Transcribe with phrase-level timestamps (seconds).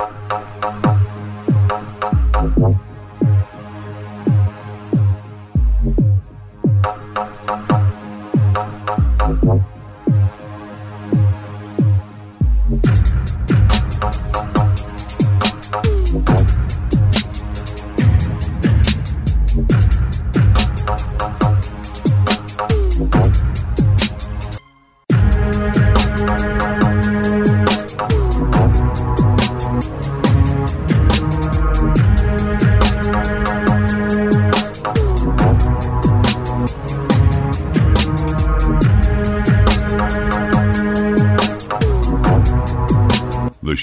[0.00, 0.49] The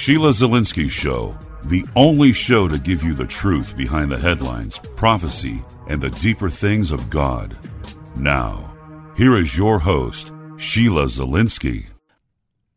[0.08, 5.62] Sheila Zilinsky Show, the only show to give you the truth behind the headlines, prophecy,
[5.90, 7.58] and the deeper things of God.
[8.16, 8.74] Now,
[9.18, 11.88] here is your host, Sheila Zilinsky.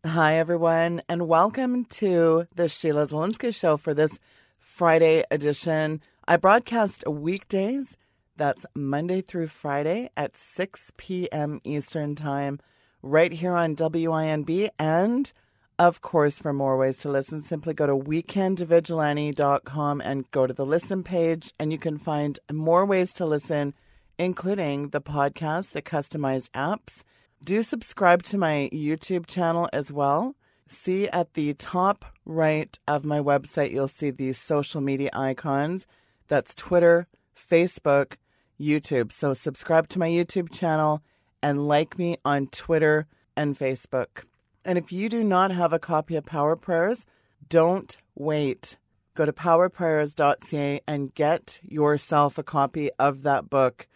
[0.05, 4.19] Hi, everyone, and welcome to the Sheila Zilinsky Show for this
[4.59, 6.01] Friday edition.
[6.27, 7.97] I broadcast weekdays,
[8.39, 11.61] that's Monday through Friday at 6 p.m.
[11.63, 12.59] Eastern Time,
[13.03, 15.33] right here on WINB and
[15.81, 20.67] of course, for more ways to listen, simply go to weekendvigilante.com and go to the
[20.67, 23.73] listen page, and you can find more ways to listen,
[24.19, 27.03] including the podcast, the customized apps.
[27.47, 30.37] Do subscribe to my YouTube channel as well.
[30.67, 35.87] See at the top right of my website, you'll see these social media icons.
[36.29, 38.17] That's Twitter, Facebook,
[38.61, 39.13] YouTube.
[39.13, 41.03] So subscribe to my YouTube channel
[41.43, 44.25] and like me on Twitter and Facebook.
[44.65, 47.07] And if you do not have a copy of Power Prayers,
[47.49, 48.77] don't wait.
[49.15, 53.89] Go to powerprayers.ca and get yourself a copy of that book.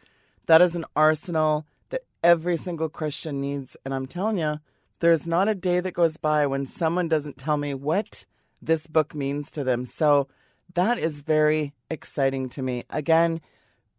[0.47, 3.77] That is an arsenal that every single Christian needs.
[3.85, 4.59] And I'm telling you,
[5.01, 8.27] there's not a day that goes by when someone doesn't tell me what
[8.61, 9.85] this book means to them.
[9.85, 10.29] So
[10.75, 12.85] that is very exciting to me.
[12.91, 13.41] Again,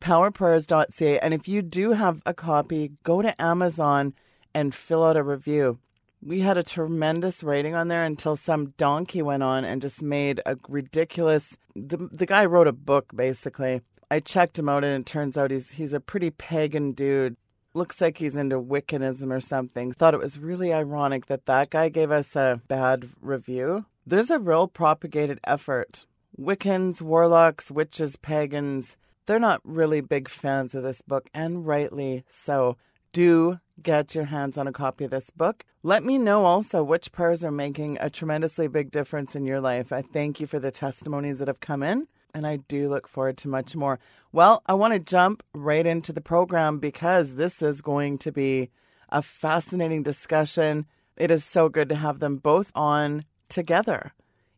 [0.01, 1.19] powerprayers.ca.
[1.19, 4.13] And if you do have a copy, go to Amazon
[4.53, 5.79] and fill out a review
[6.25, 10.41] we had a tremendous rating on there until some donkey went on and just made
[10.45, 13.81] a ridiculous the, the guy wrote a book basically.
[14.09, 17.37] I checked him out and it turns out he's he's a pretty pagan dude.
[17.73, 19.91] Looks like he's into wiccanism or something.
[19.91, 23.85] Thought it was really ironic that that guy gave us a bad review.
[24.07, 26.05] There's a real propagated effort.
[26.39, 32.77] Wiccans warlocks witches pagans they're not really big fans of this book and rightly so.
[33.11, 35.63] Do get your hands on a copy of this book.
[35.83, 39.91] Let me know also which prayers are making a tremendously big difference in your life.
[39.91, 43.37] I thank you for the testimonies that have come in, and I do look forward
[43.37, 43.99] to much more.
[44.31, 48.69] Well, I want to jump right into the program because this is going to be
[49.09, 50.85] a fascinating discussion.
[51.17, 54.13] It is so good to have them both on together.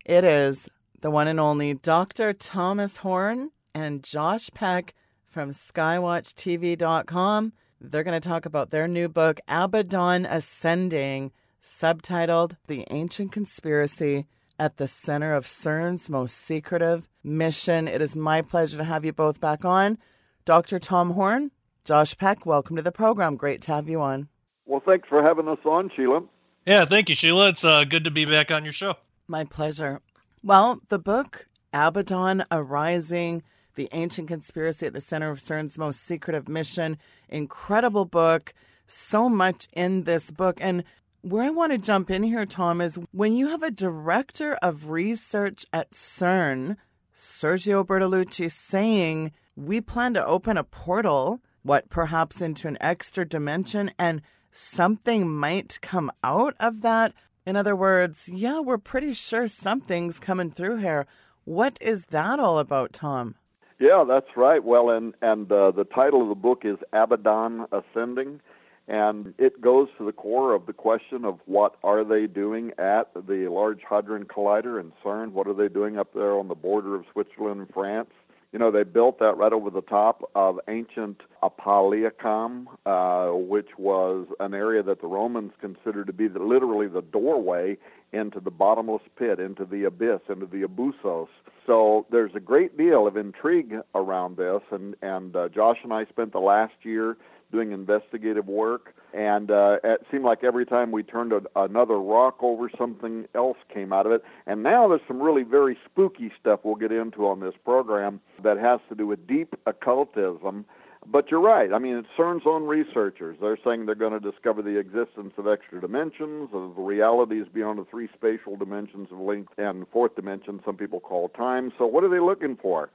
[0.06, 0.70] It is
[1.02, 2.34] the one and only Dr.
[2.34, 4.96] Thomas Horn and Josh Peck
[5.26, 7.54] from SkywatchTV.com.
[7.80, 11.32] They're going to talk about their new book, Abaddon Ascending,
[11.64, 14.26] subtitled The Ancient Conspiracy
[14.58, 17.88] at the Center of CERN's Most Secretive Mission.
[17.88, 20.00] It is my pleasure to have you both back on.
[20.46, 20.80] Dr.
[20.80, 21.52] Tom Horn,
[21.86, 23.36] Josh Peck, welcome to the program.
[23.36, 24.28] Great to have you on.
[24.66, 26.22] Well, thanks for having us on, Sheila.
[26.66, 27.50] Yeah, thank you, Sheila.
[27.50, 28.96] It's uh, good to be back on your show.
[29.28, 30.02] My pleasure.
[30.42, 33.44] Well, the book, Abaddon Arising,
[33.78, 36.98] the Ancient Conspiracy at the Center of CERN's Most Secretive Mission.
[37.30, 38.54] Incredible book.
[38.88, 40.58] So much in this book.
[40.60, 40.84] And
[41.22, 44.90] where I want to jump in here, Tom, is when you have a director of
[44.90, 46.76] research at CERN,
[47.16, 53.92] Sergio Bertolucci, saying, We plan to open a portal, what, perhaps into an extra dimension,
[54.00, 54.22] and
[54.52, 57.14] something might come out of that.
[57.46, 61.06] In other words, yeah, we're pretty sure something's coming through here.
[61.46, 63.36] What is that all about, Tom?
[63.80, 64.64] Yeah, that's right.
[64.64, 68.40] Well, and and uh, the title of the book is Abaddon Ascending,
[68.88, 73.14] and it goes to the core of the question of what are they doing at
[73.14, 75.32] the Large Hadron Collider in CERN?
[75.32, 78.10] What are they doing up there on the border of Switzerland and France?
[78.54, 84.28] You know, they built that right over the top of ancient Apolliacum, uh, which was
[84.40, 87.78] an area that the Romans considered to be the, literally the doorway
[88.14, 91.28] into the bottomless pit, into the abyss, into the abusos.
[91.66, 96.06] So there's a great deal of intrigue around this, and and uh, Josh and I
[96.06, 97.18] spent the last year
[97.52, 102.38] doing investigative work, and uh, it seemed like every time we turned a, another rock
[102.42, 104.24] over, something else came out of it.
[104.46, 108.58] And now there's some really very spooky stuff we'll get into on this program that
[108.58, 110.66] has to do with deep occultism
[111.10, 111.72] but you're right.
[111.72, 115.48] I mean, it CERN's own researchers, they're saying they're going to discover the existence of
[115.48, 120.76] extra dimensions, of realities beyond the three spatial dimensions of length and fourth dimension, some
[120.76, 121.72] people call time.
[121.78, 122.90] So, what are they looking for?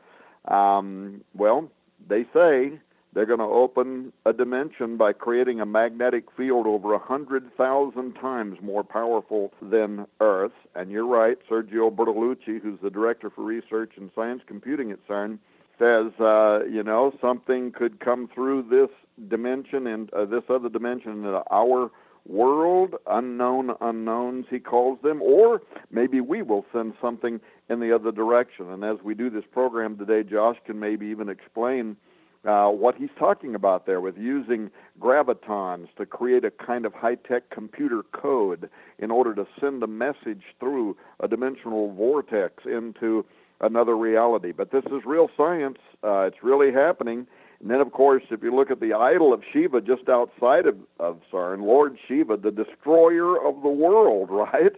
[0.47, 1.71] Um, well,
[2.07, 2.79] they say
[3.15, 8.59] they're going to open a dimension by creating a magnetic field over a 100,000 times
[8.63, 10.53] more powerful than Earth.
[10.75, 15.39] And you're right, Sergio Bertolucci, who's the director for research and science computing at CERN,
[15.79, 18.89] says, uh, you know, something could come through this
[19.29, 21.91] dimension and uh, this other dimension into our
[22.27, 25.61] world, unknown unknowns, he calls them, or
[25.91, 28.71] maybe we will send something in the other direction.
[28.71, 31.97] And as we do this program today, Josh can maybe even explain
[32.45, 37.15] uh, what he's talking about there with using gravitons to create a kind of high
[37.15, 38.69] tech computer code
[38.99, 43.25] in order to send a message through a dimensional vortex into
[43.61, 44.53] another reality.
[44.53, 45.79] But this is real science.
[46.03, 47.27] Uh, it's really happening.
[47.61, 50.77] And then, of course, if you look at the idol of Shiva just outside of,
[50.99, 54.73] of CERN, Lord Shiva, the destroyer of the world, right?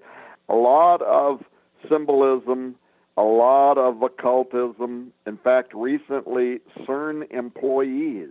[0.51, 1.43] A lot of
[1.89, 2.77] symbolism,
[3.17, 5.13] a lot of occultism.
[5.27, 8.31] In fact, recently, CERN employees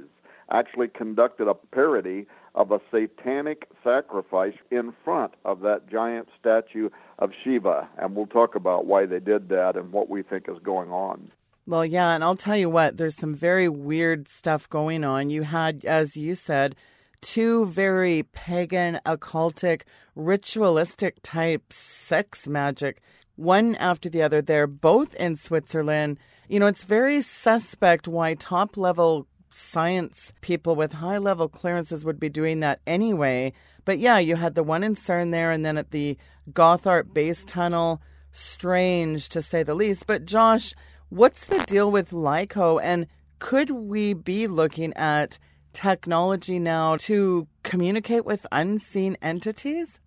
[0.52, 6.90] actually conducted a parody of a satanic sacrifice in front of that giant statue
[7.20, 7.88] of Shiva.
[7.98, 11.30] And we'll talk about why they did that and what we think is going on.
[11.66, 15.30] Well, yeah, and I'll tell you what, there's some very weird stuff going on.
[15.30, 16.76] You had, as you said,
[17.22, 19.84] two very pagan, occultic,
[20.16, 23.02] ritualistic type sex magic,
[23.36, 24.42] one after the other.
[24.42, 26.20] They're both in Switzerland.
[26.48, 32.20] You know, it's very suspect why top level science people with high level clearances would
[32.20, 33.54] be doing that anyway.
[33.86, 36.18] But yeah, you had the one in CERN there, and then at the
[36.52, 38.02] Gotthard Base Tunnel.
[38.32, 40.08] Strange to say the least.
[40.08, 40.74] But Josh,
[41.10, 43.06] what's the deal with LIGO, and
[43.40, 45.38] could we be looking at
[45.74, 50.00] technology now to communicate with unseen entities?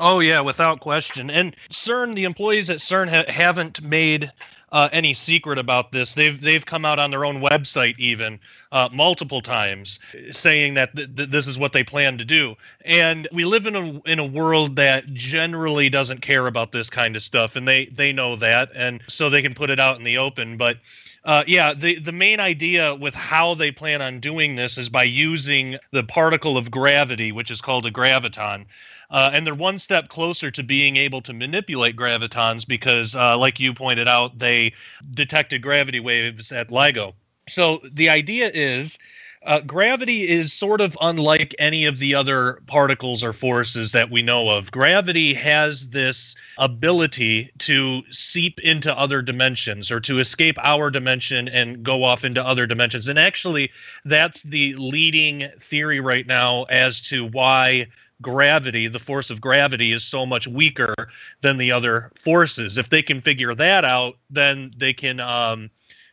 [0.00, 1.30] Oh yeah, without question.
[1.30, 4.32] And CERN, the employees at CERN ha- haven't made
[4.72, 6.14] uh, any secret about this.
[6.14, 8.38] They've they've come out on their own website even
[8.72, 9.98] uh, multiple times
[10.32, 12.56] saying that th- th- this is what they plan to do.
[12.84, 17.14] And we live in a in a world that generally doesn't care about this kind
[17.14, 20.04] of stuff, and they they know that, and so they can put it out in
[20.04, 20.56] the open.
[20.56, 20.78] But
[21.24, 25.02] uh, yeah, the the main idea with how they plan on doing this is by
[25.02, 28.64] using the particle of gravity, which is called a graviton.
[29.10, 33.58] Uh, and they're one step closer to being able to manipulate gravitons because, uh, like
[33.58, 34.72] you pointed out, they
[35.14, 37.12] detected gravity waves at LIGO.
[37.48, 38.98] So the idea is.
[39.46, 44.20] Uh, gravity is sort of unlike any of the other particles or forces that we
[44.20, 44.70] know of.
[44.70, 51.82] Gravity has this ability to seep into other dimensions or to escape our dimension and
[51.82, 53.08] go off into other dimensions.
[53.08, 53.70] And actually,
[54.04, 57.86] that's the leading theory right now as to why
[58.22, 60.94] gravity, the force of gravity, is so much weaker
[61.40, 62.78] than the other forces.
[62.78, 65.70] If they can figure that out, then they can um,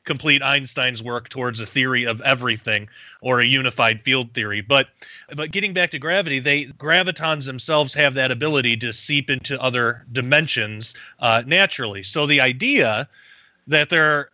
[0.07, 2.89] complete Einstein's work towards a theory of everything
[3.21, 4.61] or a unified field theory.
[4.61, 4.87] But
[5.35, 10.05] but getting back to gravity, they gravitons themselves have that ability to seep into other
[10.11, 12.01] dimensions uh, naturally.
[12.01, 13.07] So the idea
[13.67, 14.29] that they're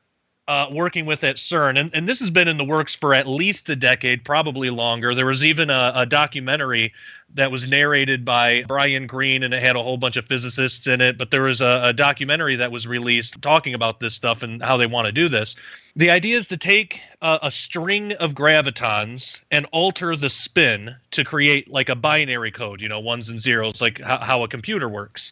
[0.47, 3.27] uh, working with at CERN, and, and this has been in the works for at
[3.27, 5.15] least a decade, probably longer.
[5.15, 6.93] There was even a, a documentary
[7.35, 11.01] that was narrated by Brian Greene, and it had a whole bunch of physicists in
[11.01, 11.17] it.
[11.17, 14.77] But there was a, a documentary that was released talking about this stuff and how
[14.77, 15.55] they want to do this.
[15.95, 21.23] The idea is to take a, a string of gravitons and alter the spin to
[21.23, 24.89] create like a binary code, you know, ones and zeros, like how, how a computer
[24.89, 25.31] works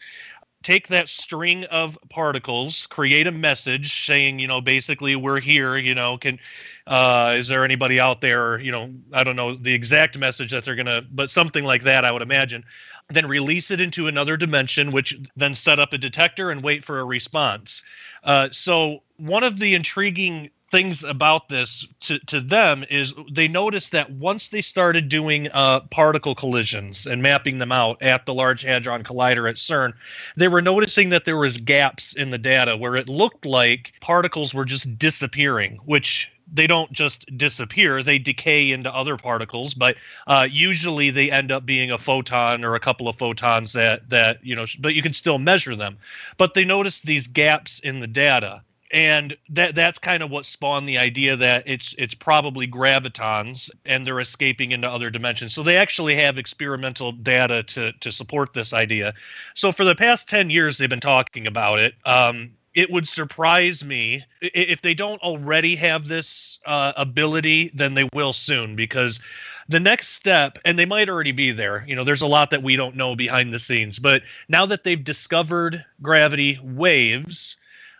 [0.64, 5.96] take that string of particles, create a message saying, you know, basically we're here, you
[5.96, 6.40] know, can
[6.88, 10.64] uh is there anybody out there, you know, I don't know the exact message that
[10.64, 12.64] they're going to but something like that I would imagine.
[13.10, 17.00] Then release it into another dimension which then set up a detector and wait for
[17.00, 17.84] a response.
[18.24, 23.92] Uh so one of the intriguing things about this to, to them is they noticed
[23.92, 28.64] that once they started doing uh, particle collisions and mapping them out at the Large
[28.64, 29.94] Hadron Collider at CERN,
[30.38, 34.54] they were noticing that there was gaps in the data where it looked like particles
[34.54, 39.96] were just disappearing, which they don't just disappear they decay into other particles but
[40.28, 44.44] uh, usually they end up being a photon or a couple of photons that that
[44.44, 45.98] you know but you can still measure them.
[46.38, 50.88] But they noticed these gaps in the data and that that's kind of what spawned
[50.88, 55.54] the idea that it's it's probably gravitons and they're escaping into other dimensions.
[55.54, 59.14] So they actually have experimental data to to support this idea.
[59.56, 61.96] So for the past 10 years they've been talking about it.
[62.06, 68.08] Um, it would surprise me if they don't already have this uh, ability then they
[68.14, 69.20] will soon because
[69.68, 72.64] the next step and they might already be there you know there's a lot that
[72.64, 77.58] we don't know behind the scenes but now that they've discovered gravity waves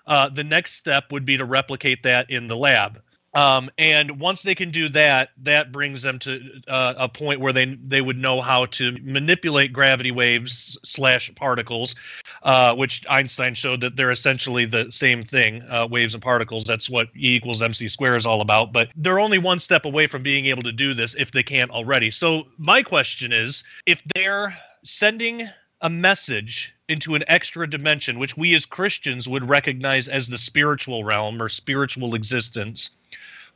[0.08, 3.02] uh, the next step would be to replicate that in the lab
[3.34, 7.54] um, and once they can do that, that brings them to uh, a point where
[7.54, 11.96] they they would know how to manipulate gravity waves slash particles,
[12.44, 16.66] uh, which Einstein showed that they're essentially the same thing, uh, waves and particles.
[16.66, 18.74] That's what E equals mc squared is all about.
[18.74, 21.72] But they're only one step away from being able to do this if they can't
[21.72, 22.12] already.
[22.12, 25.48] So my question is, if they're sending
[25.82, 31.04] a message into an extra dimension, which we as Christians would recognize as the spiritual
[31.04, 32.92] realm or spiritual existence.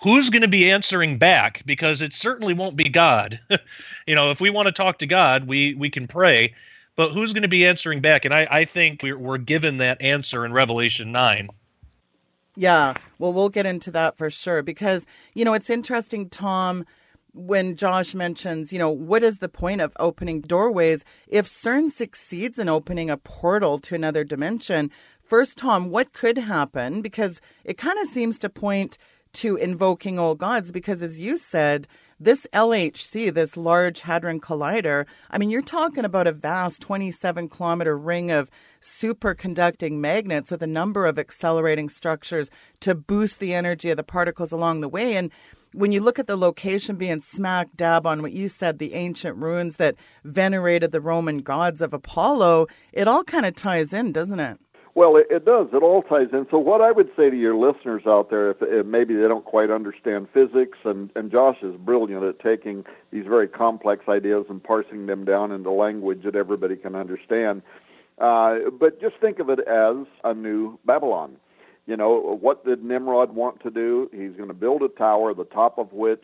[0.02, 1.62] Who's going to be answering back?
[1.66, 3.40] Because it certainly won't be god.
[4.08, 6.54] You know if we want to talk to god we we can pray
[6.96, 8.26] but who's going to be answering back?
[8.26, 11.50] And i i think we're, we're given that answer in revelation 9
[12.56, 16.86] yeah well we'll get into that for sure because you know it's interesting tom
[17.36, 21.04] when Josh mentions, you know, what is the point of opening doorways?
[21.28, 24.90] If CERN succeeds in opening a portal to another dimension,
[25.22, 27.02] first, Tom, what could happen?
[27.02, 28.98] Because it kind of seems to point
[29.34, 31.88] to invoking old gods because, as you said,
[32.18, 37.98] this LHC, this Large Hadron Collider, I mean, you're talking about a vast 27 kilometer
[37.98, 38.50] ring of
[38.82, 42.50] superconducting magnets with a number of accelerating structures
[42.80, 45.18] to boost the energy of the particles along the way.
[45.18, 45.30] And
[45.76, 49.38] when you look at the location being smack dab on what you said, the ancient
[49.38, 54.40] ruins that venerated the Roman gods of Apollo, it all kind of ties in, doesn't
[54.40, 54.58] it?
[54.96, 55.68] Well, it, it does.
[55.74, 56.48] It all ties in.
[56.50, 59.44] So, what I would say to your listeners out there, if, if maybe they don't
[59.44, 64.64] quite understand physics, and, and Josh is brilliant at taking these very complex ideas and
[64.64, 67.62] parsing them down into language that everybody can understand.
[68.20, 71.36] Uh, but just think of it as a new Babylon.
[71.86, 74.10] You know, what did Nimrod want to do?
[74.12, 76.24] He's going to build a tower, the top of which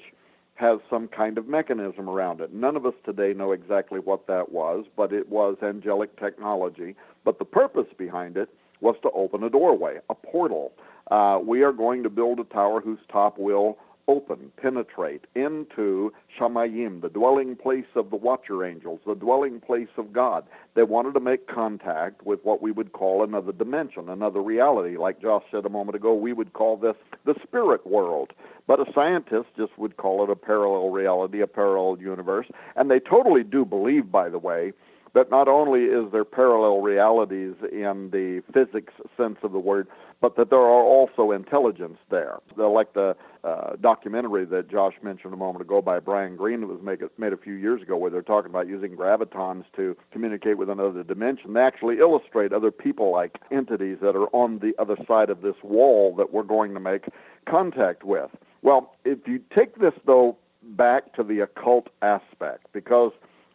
[0.56, 2.54] has some kind of mechanism around it.
[2.54, 6.96] None of us today know exactly what that was, but it was angelic technology.
[7.24, 8.50] But the purpose behind it
[8.80, 10.74] was to open a doorway, a portal.
[11.10, 13.78] Uh, we are going to build a tower whose top will
[14.08, 20.14] open, penetrate into Shamayim, the dwelling place of the watcher angels, the dwelling place of
[20.14, 20.46] God.
[20.76, 24.98] They wanted to make contact with what we would call another dimension, another reality.
[24.98, 28.34] Like Josh said a moment ago, we would call this the spirit world.
[28.68, 32.48] But a scientist just would call it a parallel reality, a parallel universe.
[32.76, 34.72] And they totally do believe, by the way,
[35.14, 39.88] but not only is there parallel realities in the physics sense of the word,
[40.22, 42.38] but that there are also intelligence there.
[42.56, 46.82] Like the uh, documentary that Josh mentioned a moment ago by Brian Greene that was
[46.84, 50.70] made, made a few years ago, where they're talking about using gravitons to communicate with
[50.70, 51.54] another dimension.
[51.54, 56.16] They actually illustrate other people-like entities that are on the other side of this wall
[56.18, 57.06] that we're going to make
[57.50, 58.30] contact with.
[58.62, 63.12] Well, if you take this though back to the occult aspect, because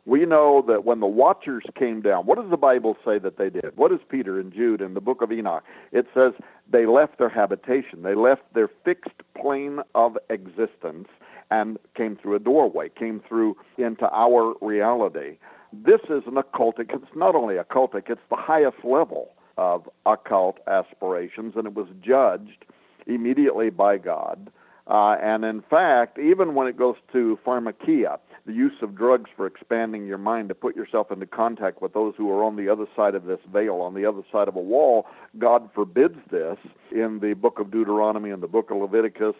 [0.06, 3.50] we know that when the watchers came down, what does the Bible say that they
[3.50, 3.76] did?
[3.76, 5.64] What does Peter and Jude in the book of Enoch?
[5.90, 6.32] It says
[6.70, 11.08] they left their habitation, they left their fixed plane of existence
[11.50, 15.38] and came through a doorway, came through into our reality.
[15.72, 21.54] This is an occultic, it's not only occultic, it's the highest level of occult aspirations,
[21.56, 22.64] and it was judged
[23.06, 24.50] immediately by God.
[24.88, 29.46] Uh, and in fact, even when it goes to pharmakia, the use of drugs for
[29.46, 32.86] expanding your mind to put yourself into contact with those who are on the other
[32.94, 35.06] side of this veil, on the other side of a wall.
[35.38, 36.56] God forbids this
[36.92, 39.34] in the book of Deuteronomy and the book of Leviticus.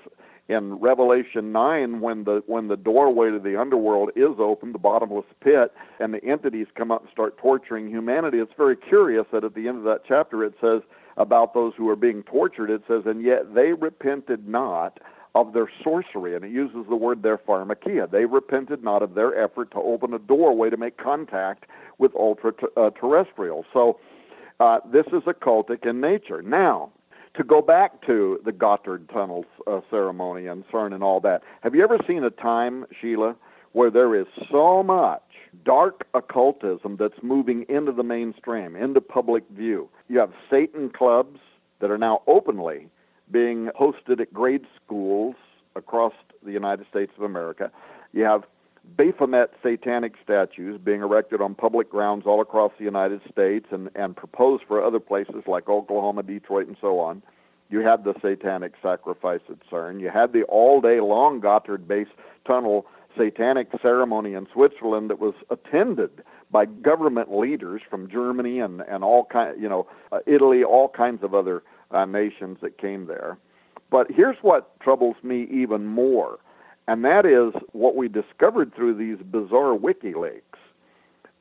[0.49, 5.27] In Revelation 9, when the when the doorway to the underworld is open, the bottomless
[5.41, 9.55] pit, and the entities come up and start torturing humanity, it's very curious that at
[9.55, 10.83] the end of that chapter it says
[11.17, 15.01] about those who are being tortured, it says, and yet they repented not
[15.37, 18.11] of their sorcery, and it uses the word their pharmakia.
[18.11, 21.67] They repented not of their effort to open a doorway to make contact
[21.99, 23.63] with ultra uh.
[23.75, 24.01] So
[24.61, 26.41] uh, this is occultic in nature.
[26.41, 26.91] Now,
[27.37, 31.75] to go back to the Gotthard Tunnels uh, ceremony and CERN and all that, have
[31.75, 33.37] you ever seen a time, Sheila,
[33.73, 35.23] where there is so much
[35.67, 39.91] dark occultism that's moving into the mainstream, into public view?
[40.09, 41.41] You have Satan clubs
[41.81, 42.89] that are now openly
[43.31, 45.35] being hosted at grade schools
[45.75, 46.13] across
[46.45, 47.71] the United States of America.
[48.13, 48.45] You have
[48.97, 54.17] Baphomet satanic statues being erected on public grounds all across the United States and, and
[54.17, 57.23] proposed for other places like Oklahoma, Detroit, and so on.
[57.69, 60.01] You had the satanic sacrifice at CERN.
[60.01, 62.07] You had the all day long Gotthard base
[62.47, 62.87] tunnel
[63.19, 69.25] satanic ceremony in Switzerland that was attended by government leaders from Germany and, and all
[69.25, 73.39] kind, you know, uh, Italy, all kinds of other uh, nations that came there.
[73.91, 76.39] But here's what troubles me even more,
[76.89, 80.41] and that is what we discovered through these bizarre WikiLeaks.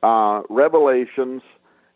[0.02, 1.42] Uh, revelations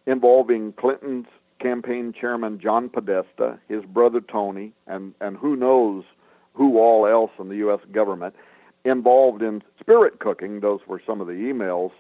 [0.07, 1.27] involving Clinton's
[1.61, 6.05] campaign chairman John Podesta, his brother Tony, and, and who knows
[6.55, 7.81] who all else in the U.S.
[7.93, 8.35] government
[8.85, 10.61] involved in spirit cooking.
[10.61, 11.93] Those were some of the emails.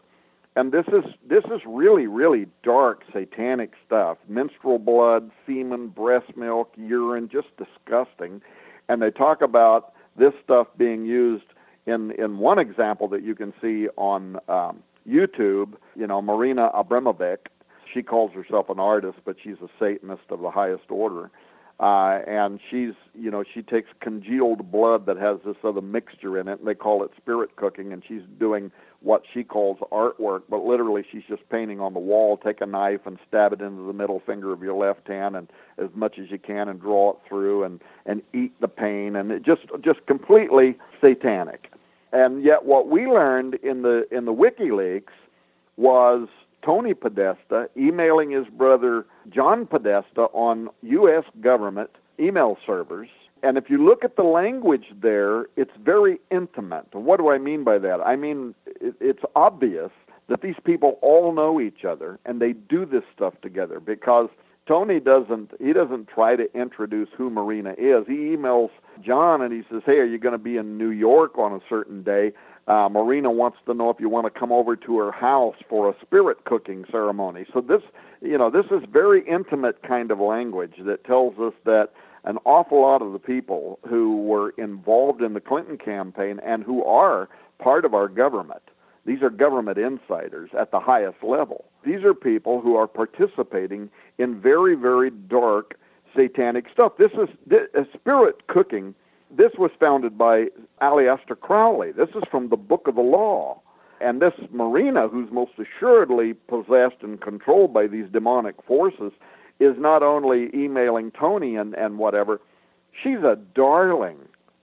[0.56, 4.18] And this is this is really really dark satanic stuff.
[4.28, 8.42] Menstrual blood, semen, breast milk, urine, just disgusting.
[8.88, 11.44] And they talk about this stuff being used
[11.86, 15.74] in in one example that you can see on um, YouTube.
[15.94, 17.46] You know, Marina Abramovic
[17.92, 21.30] she calls herself an artist, but she's a Satanist of the highest order.
[21.78, 26.46] Uh, and she's, you know, she takes congealed blood that has this other mixture in
[26.46, 28.70] it, and they call it spirit cooking, and she's doing
[29.02, 32.36] what she calls artwork, but literally she's just painting on the wall.
[32.36, 35.48] Take a knife and stab it into the middle finger of your left hand, and
[35.78, 39.30] as much as you can, and draw it through, and and eat the pain, and
[39.30, 41.72] it just just completely satanic.
[42.12, 45.12] And yet, what we learned in the in the WikiLeaks
[45.76, 46.28] was
[46.62, 51.24] Tony Podesta emailing his brother John Podesta on U.S.
[51.40, 53.08] government email servers.
[53.42, 56.86] And if you look at the language there, it's very intimate.
[56.94, 58.00] What do I mean by that?
[58.00, 59.90] I mean, it's obvious
[60.28, 64.28] that these people all know each other and they do this stuff together because
[64.66, 68.06] Tony doesn't he doesn't try to introduce who Marina is.
[68.06, 68.70] He emails
[69.04, 71.60] John and he says, "Hey, are you going to be in New York on a
[71.68, 72.32] certain day?"
[72.68, 75.88] Uh, Marina wants to know if you want to come over to her house for
[75.88, 77.44] a spirit cooking ceremony.
[77.52, 77.82] So this,
[78.20, 81.88] you know, this is very intimate kind of language that tells us that
[82.24, 86.84] an awful lot of the people who were involved in the Clinton campaign and who
[86.84, 88.62] are part of our government,
[89.06, 91.64] these are government insiders at the highest level.
[91.84, 95.78] These are people who are participating in very, very dark
[96.14, 96.92] satanic stuff.
[96.98, 98.94] This is this, uh, spirit cooking
[99.30, 100.46] this was founded by
[100.82, 101.92] Aleister Crowley.
[101.92, 103.60] This is from the Book of the Law.
[104.00, 109.12] And this Marina, who's most assuredly possessed and controlled by these demonic forces,
[109.60, 112.40] is not only emailing Tony and, and whatever,
[113.02, 114.18] she's a darling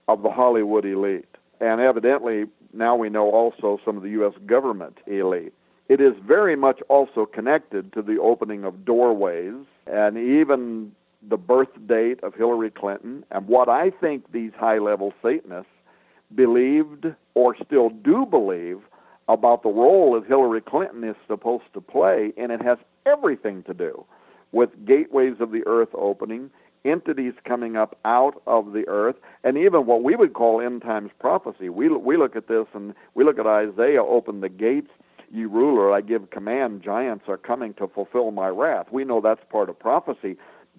[0.08, 1.36] of the Hollywood elite.
[1.60, 4.34] And evidently, now we know also some of the U.S.
[4.44, 5.54] government elite.
[5.88, 9.54] It is very much also connected to the opening of doorways
[9.86, 10.92] and even
[11.26, 15.70] the birth date of Hillary Clinton and what I think these high level Satanists
[16.34, 18.80] believed or still do believe
[19.28, 23.74] about the role that Hillary Clinton is supposed to play, and it has everything to
[23.74, 24.04] do
[24.52, 26.50] with gateways of the earth opening,
[26.84, 31.10] entities coming up out of the earth, and even what we would call end times
[31.18, 31.68] prophecy.
[31.68, 34.90] We we look at this and we look at Isaiah, open the gates,
[35.30, 38.86] ye ruler, I give command, giants are coming to fulfill my wrath.
[38.90, 40.36] We know that's part of prophecy,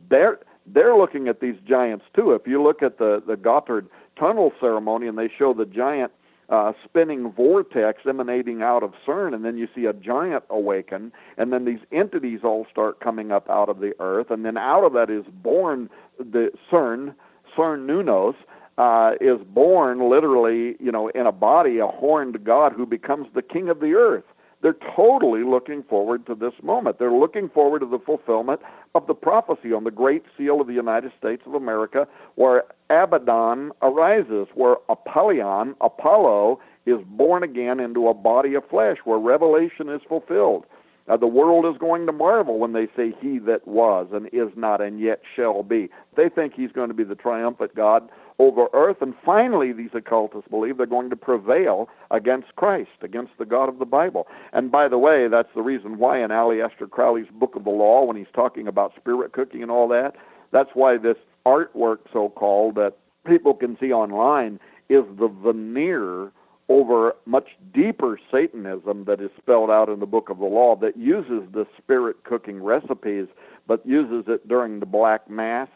[0.10, 2.32] they're they're looking at these giants too.
[2.32, 6.12] If you look at the the Gotthard tunnel ceremony and they show the giant
[6.50, 11.54] uh, spinning vortex emanating out of CERN, and then you see a giant awaken, and
[11.54, 14.94] then these entities all start coming up out of the earth, and then out of
[14.94, 17.14] that is born the CERN,
[17.56, 18.36] Cernunnos,
[18.78, 23.42] uh, is born literally, you know, in a body, a horned god who becomes the
[23.42, 24.24] king of the earth.
[24.62, 27.00] They're totally looking forward to this moment.
[27.00, 28.60] They're looking forward to the fulfillment
[28.94, 33.72] of the prophecy on the Great Seal of the United States of America, where Abaddon
[33.82, 40.02] arises, where Apollyon, Apollo, is born again into a body of flesh, where Revelation is
[40.08, 40.66] fulfilled.
[41.08, 44.50] Uh, the world is going to marvel when they say, He that was and is
[44.56, 45.90] not and yet shall be.
[46.16, 48.98] They think He's going to be the triumphant God over earth.
[49.02, 53.78] And finally, these occultists believe they're going to prevail against Christ, against the God of
[53.78, 54.28] the Bible.
[54.54, 58.06] And by the way, that's the reason why in Aleister Crowley's Book of the Law,
[58.06, 60.16] when he's talking about spirit cooking and all that,
[60.52, 62.98] that's why this artwork, so called, that
[63.28, 66.32] people can see online is the veneer
[66.70, 70.96] over much deeper Satanism that is spelled out in the book of the law that
[70.96, 73.28] uses the spirit cooking recipes,
[73.68, 75.68] but uses it during the Black Mass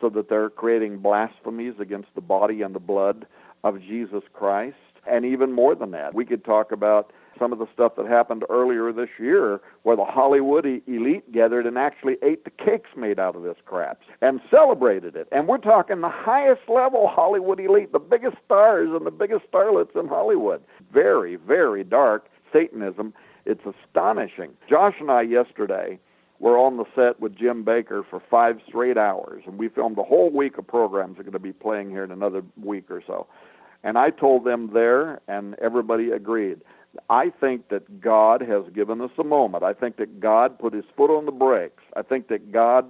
[0.00, 3.26] so that they're creating blasphemies against the body and the blood
[3.62, 4.76] of Jesus Christ.
[5.06, 8.44] And even more than that, we could talk about some of the stuff that happened
[8.48, 13.36] earlier this year where the Hollywood elite gathered and actually ate the cakes made out
[13.36, 15.28] of this crap and celebrated it.
[15.32, 19.98] And we're talking the highest level Hollywood elite, the biggest stars and the biggest starlets
[19.98, 20.62] in Hollywood.
[20.92, 23.12] Very, very dark Satanism.
[23.46, 24.52] It's astonishing.
[24.68, 25.98] Josh and I yesterday
[26.40, 30.02] were on the set with Jim Bakker for five straight hours, and we filmed a
[30.02, 33.02] whole week of programs that are going to be playing here in another week or
[33.06, 33.26] so.
[33.82, 36.60] And I told them there, and everybody agreed.
[37.10, 39.64] I think that God has given us a moment.
[39.64, 41.82] I think that God put his foot on the brakes.
[41.96, 42.86] I think that God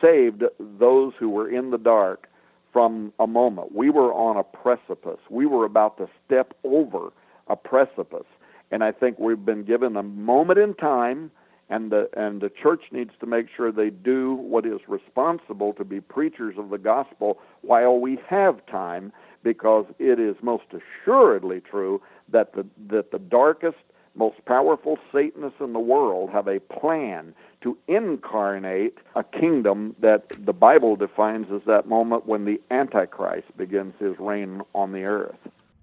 [0.00, 2.28] saved those who were in the dark
[2.72, 3.74] from a moment.
[3.74, 5.18] We were on a precipice.
[5.30, 7.12] We were about to step over
[7.48, 8.26] a precipice.
[8.70, 11.30] And I think we've been given a moment in time
[11.70, 15.84] and the and the church needs to make sure they do what is responsible to
[15.84, 22.00] be preachers of the gospel while we have time because it is most assuredly true
[22.28, 23.76] that the that the darkest
[24.14, 30.52] most powerful satanists in the world have a plan to incarnate a kingdom that the
[30.52, 35.38] Bible defines as that moment when the Antichrist begins his reign on the earth.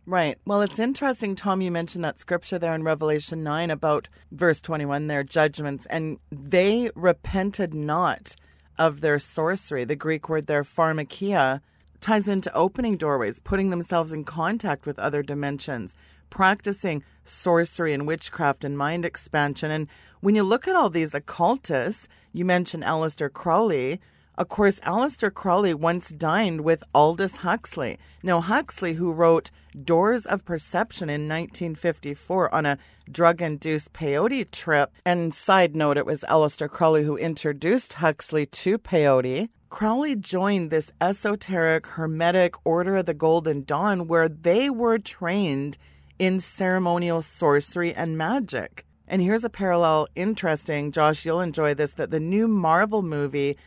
[0.08, 0.38] Right.
[0.46, 5.08] Well, it's interesting, Tom, you mentioned that scripture there in Revelation 9 about verse 21,
[5.08, 8.36] their judgments, and they repented not
[8.78, 9.84] of their sorcery.
[9.84, 11.62] The Greek word there, pharmakia,
[12.02, 15.96] ties into opening doorways, putting themselves in contact with other dimensions,
[16.30, 19.72] practicing sorcery and witchcraft and mind expansion.
[19.72, 19.88] And
[20.20, 24.00] when you look at all these occultists, you mentioned Aleister Crowley,
[24.38, 27.98] of course, Aleister Crowley once dined with Aldous Huxley.
[28.21, 29.52] Now, Huxley, who wrote
[29.84, 32.78] Doors of Perception in 1954 on a
[33.10, 38.78] drug induced peyote trip, and side note, it was Aleister Crowley who introduced Huxley to
[38.78, 39.50] peyote.
[39.69, 45.78] Crowley joined this esoteric, hermetic Order of the Golden Dawn where they were trained
[46.17, 48.86] in ceremonial sorcery and magic.
[49.08, 53.58] And here's a parallel interesting, Josh, you'll enjoy this that the new Marvel movie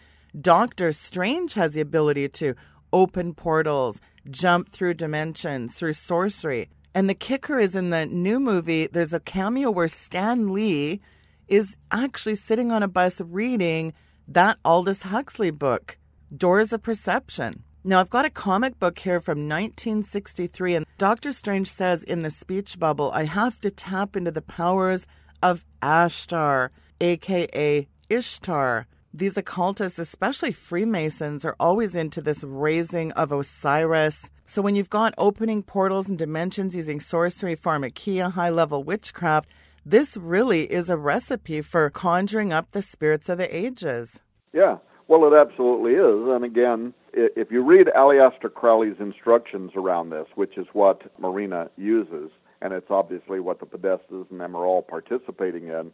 [0.40, 2.54] Doctor Strange has the ability to
[2.92, 6.68] open portals, jump through dimensions, through sorcery.
[6.94, 11.00] And the kicker is in the new movie, there's a cameo where Stan Lee
[11.48, 13.94] is actually sitting on a bus reading
[14.26, 15.98] that Aldous Huxley book,
[16.36, 17.62] Doors of Perception.
[17.84, 22.30] Now, I've got a comic book here from 1963, and Doctor Strange says in the
[22.30, 25.06] speech bubble, I have to tap into the powers
[25.42, 26.68] of Ashtar,
[27.00, 28.86] aka Ishtar.
[29.18, 34.30] These occultists, especially Freemasons, are always into this raising of Osiris.
[34.46, 39.48] So when you've got opening portals and dimensions using sorcery, pharmakia, high level witchcraft,
[39.84, 44.20] this really is a recipe for conjuring up the spirits of the ages.
[44.52, 44.76] Yeah,
[45.08, 46.28] well, it absolutely is.
[46.32, 52.30] And again, if you read Aleister Crowley's instructions around this, which is what Marina uses,
[52.62, 55.90] and it's obviously what the Podestas and them are all participating in,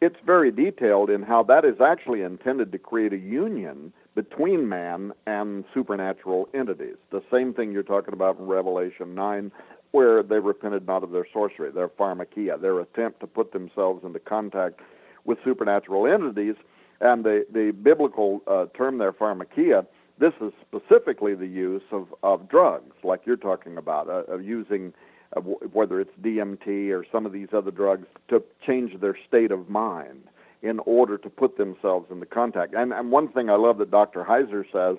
[0.00, 5.12] it's very detailed in how that is actually intended to create a union between man
[5.26, 6.96] and supernatural entities.
[7.10, 9.50] The same thing you're talking about in Revelation 9,
[9.90, 14.18] where they repented not of their sorcery, their pharmakia, their attempt to put themselves into
[14.18, 14.80] contact
[15.24, 16.56] with supernatural entities.
[17.00, 19.86] And the, the biblical uh, term there, pharmakia,
[20.18, 24.92] this is specifically the use of, of drugs, like you're talking about, uh, of using
[25.40, 30.24] whether it's DMT or some of these other drugs, to change their state of mind
[30.62, 32.74] in order to put themselves into contact.
[32.74, 34.24] And, and one thing I love that Dr.
[34.24, 34.96] Heiser says,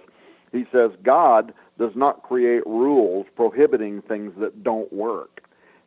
[0.51, 5.41] he says, God does not create rules prohibiting things that don't work.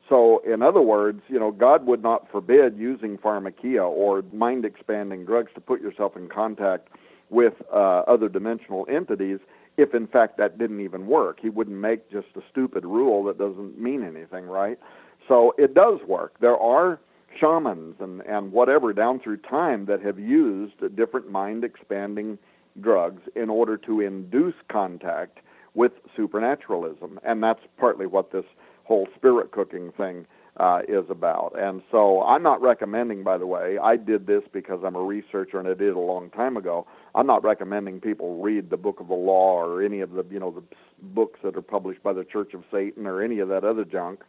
[0.08, 5.24] So, in other words, you know, God would not forbid using pharmakia or mind expanding
[5.24, 6.88] drugs to put yourself in contact
[7.30, 9.38] with uh, other dimensional entities
[9.78, 11.38] if in fact that didn't even work.
[11.40, 14.78] He wouldn't make just a stupid rule that doesn't mean anything, right?
[15.26, 16.34] So it does work.
[16.40, 17.00] There are
[17.38, 22.38] shamans and, and whatever down through time that have used different mind expanding
[22.80, 25.38] drugs in order to induce contact
[25.74, 27.20] with supernaturalism.
[27.22, 28.44] And that's partly what this
[28.84, 30.26] whole spirit cooking thing
[30.58, 31.54] uh, is about.
[31.58, 35.58] And so I'm not recommending, by the way, I did this because I'm a researcher
[35.58, 36.86] and I did it a long time ago.
[37.14, 40.40] I'm not recommending people read the Book of the Law or any of the you
[40.40, 40.62] know the
[41.00, 44.20] books that are published by the Church of Satan or any of that other junk.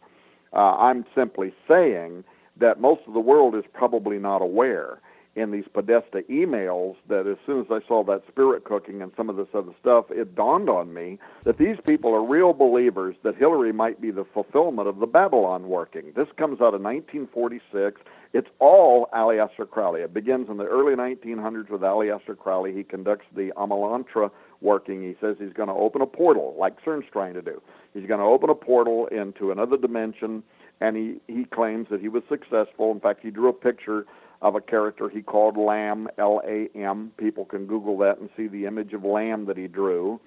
[0.52, 2.24] Uh, I'm simply saying
[2.58, 5.00] that most of the world is probably not aware
[5.36, 9.30] in these Podesta emails that as soon as I saw that spirit cooking and some
[9.30, 13.36] of this other stuff, it dawned on me that these people are real believers that
[13.36, 16.12] Hillary might be the fulfillment of the Babalon working.
[16.16, 18.00] This comes out of 1946.
[18.32, 20.02] It's all Aleister Crowley.
[20.02, 22.74] It begins in the early 1900s with Aleister Crowley.
[22.74, 25.02] He conducts the Amalantrah working.
[25.02, 27.62] He says he's going to open a portal, like CERN's trying to do.
[27.94, 30.42] He's going to open a portal into another dimension,
[30.80, 32.92] and he, he claims that he was successful.
[32.92, 34.06] In fact, he drew a picture
[34.42, 37.12] of a character he called Lam, L A M.
[37.16, 40.20] People can Google that and see the image of Lam that he drew.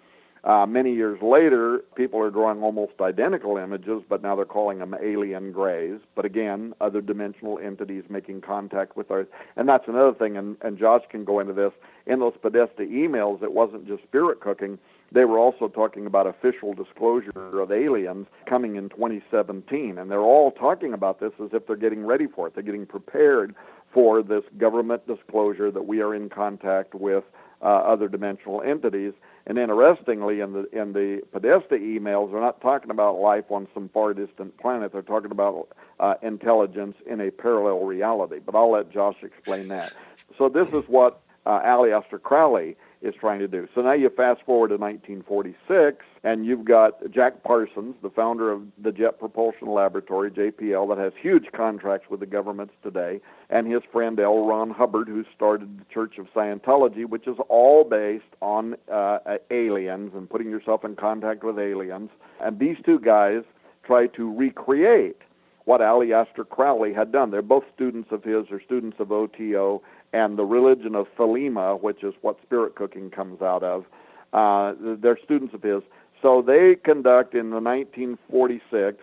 [0.43, 4.93] Uh, many years later, people are drawing almost identical images, but now they're calling them
[5.01, 6.01] alien grays.
[6.15, 9.29] But again, other dimensional entities making contact with Earth.
[9.55, 11.71] And that's another thing, and, and Josh can go into this.
[12.07, 14.77] In those Podesta emails, it wasn't just spirit cooking.
[15.13, 19.97] They were also talking about official disclosure of aliens coming in 2017.
[19.97, 22.53] And they're all talking about this as if they're getting ready for it.
[22.53, 23.55] They're getting prepared
[23.93, 27.23] for this government disclosure that we are in contact with
[27.61, 29.13] uh, other dimensional entities.
[29.45, 33.89] And interestingly, in the in the Podesta emails, they're not talking about life on some
[33.89, 34.93] far distant planet.
[34.93, 38.39] They're talking about uh, intelligence in a parallel reality.
[38.43, 39.91] But I'll let Josh explain that.
[40.37, 43.67] So this is what uh, Aleister Crowley is trying to do.
[43.75, 48.61] So now you fast forward to 1946, and you've got Jack Parsons, the founder of
[48.81, 53.81] the Jet Propulsion Laboratory, JPL, that has huge contracts with the governments today, and his
[53.91, 54.45] friend L.
[54.45, 59.19] Ron Hubbard, who started the Church of Scientology, which is all based on uh,
[59.51, 62.09] aliens and putting yourself in contact with aliens.
[62.41, 63.43] And these two guys
[63.83, 65.17] try to recreate
[65.65, 67.31] what Aleister Crowley had done.
[67.31, 72.03] They're both students of his or students of OTO, and the religion of Thelema, which
[72.03, 73.85] is what spirit cooking comes out of.
[74.33, 75.81] Uh, they're students of his.
[76.21, 78.97] So they conduct in the 1946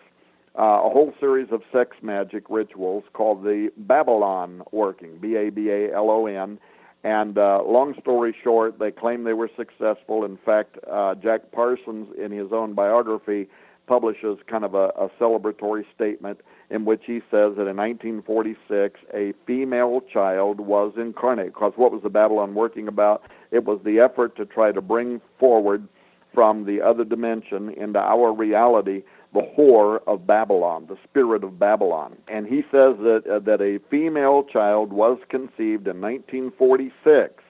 [0.58, 5.70] uh, a whole series of sex magic rituals called the Babalon working, B A B
[5.70, 6.58] A L O N.
[7.02, 10.24] And uh, long story short, they claim they were successful.
[10.24, 13.48] In fact, uh, Jack Parsons, in his own biography,
[13.90, 19.34] publishes kind of a, a celebratory statement in which he says that in 1946 a
[19.48, 21.52] female child was incarnate.
[21.52, 23.24] Because what was the Babalon working about?
[23.50, 25.88] It was the effort to try to bring forward
[26.32, 29.02] from the other dimension into our reality
[29.34, 32.16] the whore of Babylon, the spirit of Babylon.
[32.28, 37.42] And he says that uh, that a female child was conceived in 1946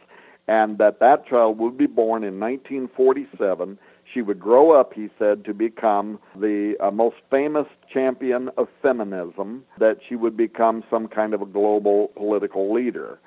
[0.49, 3.79] and that that child would be born in 1947
[4.13, 9.65] she would grow up, he said, to become the uh, most famous champion of feminism,
[9.79, 13.19] that she would become some kind of a global political leader.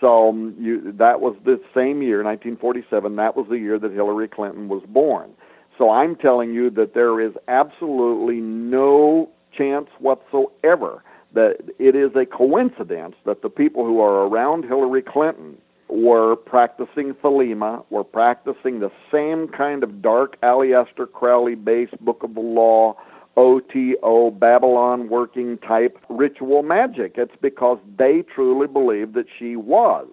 [0.00, 4.28] So um, you, that was the same year, 1947, that was the year that Hillary
[4.28, 5.30] Clinton was born.
[5.76, 11.02] So I'm telling you that there is absolutely no chance whatsoever
[11.34, 17.14] that it is a coincidence that the people who are around Hillary Clinton were practicing
[17.14, 22.96] Thelema, were practicing the same kind of dark Aleister Crowley based Book of the Law,
[23.36, 27.14] OTO, Babalon working type ritual magic.
[27.16, 30.08] It's because they truly believe that she was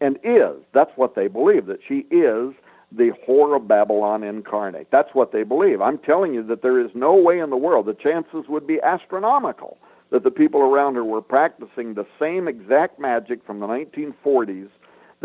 [0.00, 0.56] and is.
[0.74, 2.54] That's what they believe, that she is
[2.92, 4.88] the whore of Babylon incarnate.
[4.92, 5.80] That's what they believe.
[5.80, 8.80] I'm telling you that there is no way in the world, the chances would be
[8.82, 9.78] astronomical
[10.10, 14.68] that the people around her were practicing the same exact magic from the 1940s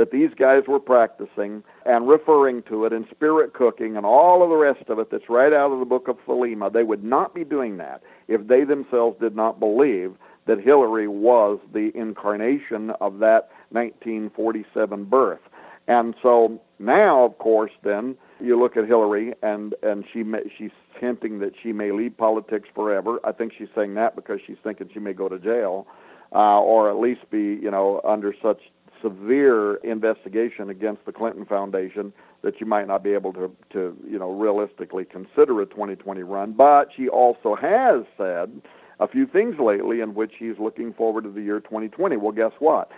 [0.01, 4.49] that these guys were practicing and referring to it in spirit cooking and all of
[4.49, 6.73] the rest of it that's right out of the book of Thelema.
[6.73, 10.15] They would not be doing that if they themselves did not believe
[10.47, 15.39] that Hillary was the incarnation of that 1947 birth.
[15.87, 20.71] And so now, of course, then you look at Hillary, and and she may, she's
[20.99, 23.19] hinting that she may leave politics forever.
[23.23, 25.85] I think she's saying that because she's thinking she may go to jail,
[26.33, 28.61] uh, or at least be you know under such
[29.01, 34.17] severe investigation against the Clinton Foundation that you might not be able to, to you
[34.17, 36.53] know, realistically consider a 2020 run.
[36.53, 38.61] But she also has said
[38.99, 42.17] a few things lately in which she's looking forward to the year 2020.
[42.17, 42.91] Well, guess what?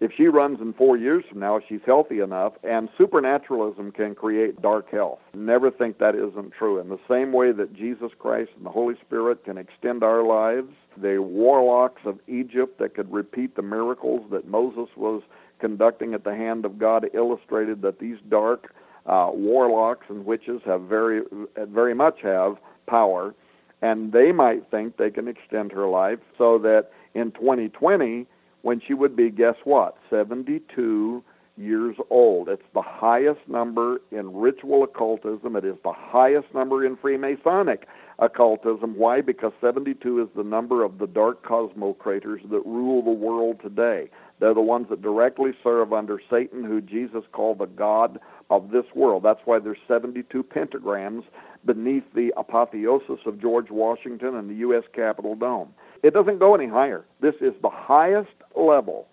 [0.00, 4.62] If she runs in four years from now, she's healthy enough, and supernaturalism can create
[4.62, 5.18] dark health.
[5.34, 6.80] Never think that isn't true.
[6.80, 10.70] In the same way that Jesus Christ and the Holy Spirit can extend our lives,
[10.96, 15.22] the warlocks of Egypt that could repeat the miracles that Moses was
[15.60, 18.72] conducting at the hand of God illustrated that these dark
[19.06, 21.22] uh, warlocks and witches have very,
[21.56, 23.34] very much have power,
[23.82, 28.26] and they might think they can extend her life so that in 2020,
[28.62, 31.24] when she would be, guess what, 72
[31.60, 32.48] years old.
[32.48, 35.56] It's the highest number in ritual occultism.
[35.56, 37.82] It is the highest number in Freemasonic
[38.18, 38.96] occultism.
[38.96, 39.20] Why?
[39.20, 44.10] Because 72 is the number of the dark cosmocrators that rule the world today.
[44.40, 48.86] They're the ones that directly serve under Satan, who Jesus called the God of this
[48.94, 49.22] world.
[49.22, 51.24] That's why there's 72 pentagrams
[51.64, 54.84] beneath the apotheosis of George Washington and the U.S.
[54.94, 55.74] Capitol Dome.
[56.02, 57.04] It doesn't go any higher.
[57.20, 59.06] This is the highest level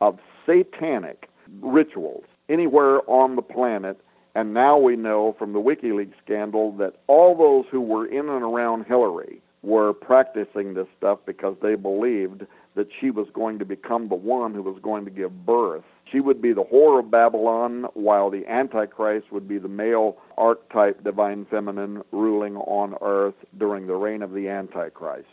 [0.00, 1.30] of satanic
[1.62, 3.98] rituals anywhere on the planet.
[4.34, 8.42] And now we know from the WikiLeaks scandal that all those who were in and
[8.42, 14.08] around Hillary were practicing this stuff because they believed that she was going to become
[14.08, 15.82] the one who was going to give birth.
[16.10, 21.02] She would be the whore of Babylon, while the Antichrist would be the male archetype
[21.02, 25.26] divine feminine ruling on earth during the reign of the Antichrist.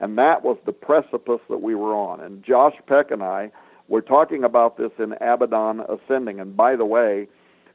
[0.00, 2.20] And that was the precipice that we were on.
[2.20, 3.50] And Josh Peck and I
[3.88, 6.40] were talking about this in Abaddon Ascending.
[6.40, 7.26] And by the way,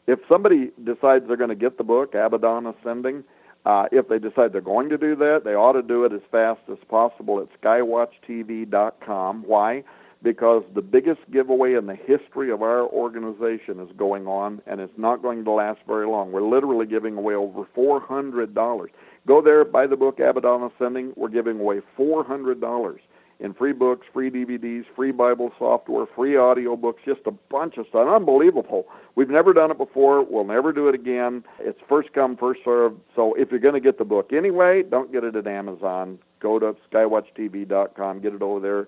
[0.05, 3.23] if somebody decides they're going to get the book, Abaddon Ascending,
[3.67, 6.21] uh, if they decide they're going to do that, they ought to do it as
[6.31, 9.43] fast as possible at skywatchtv.com.
[9.45, 9.83] Why?
[10.23, 14.97] because the biggest giveaway in the history of our organization is going on, and it's
[14.97, 16.31] not going to last very long.
[16.31, 18.87] We're literally giving away over $400.
[19.27, 21.13] Go there, buy the book Abaddon Ascending.
[21.15, 22.97] We're giving away $400
[23.39, 27.85] in free books, free DVDs, free Bible software, free audio books, just a bunch of
[27.87, 28.07] stuff.
[28.07, 28.87] Unbelievable.
[29.15, 30.23] We've never done it before.
[30.23, 31.43] We'll never do it again.
[31.59, 32.99] It's first come, first served.
[33.15, 36.19] So if you're going to get the book anyway, don't get it at Amazon.
[36.39, 38.87] Go to skywatchtv.com, get it over there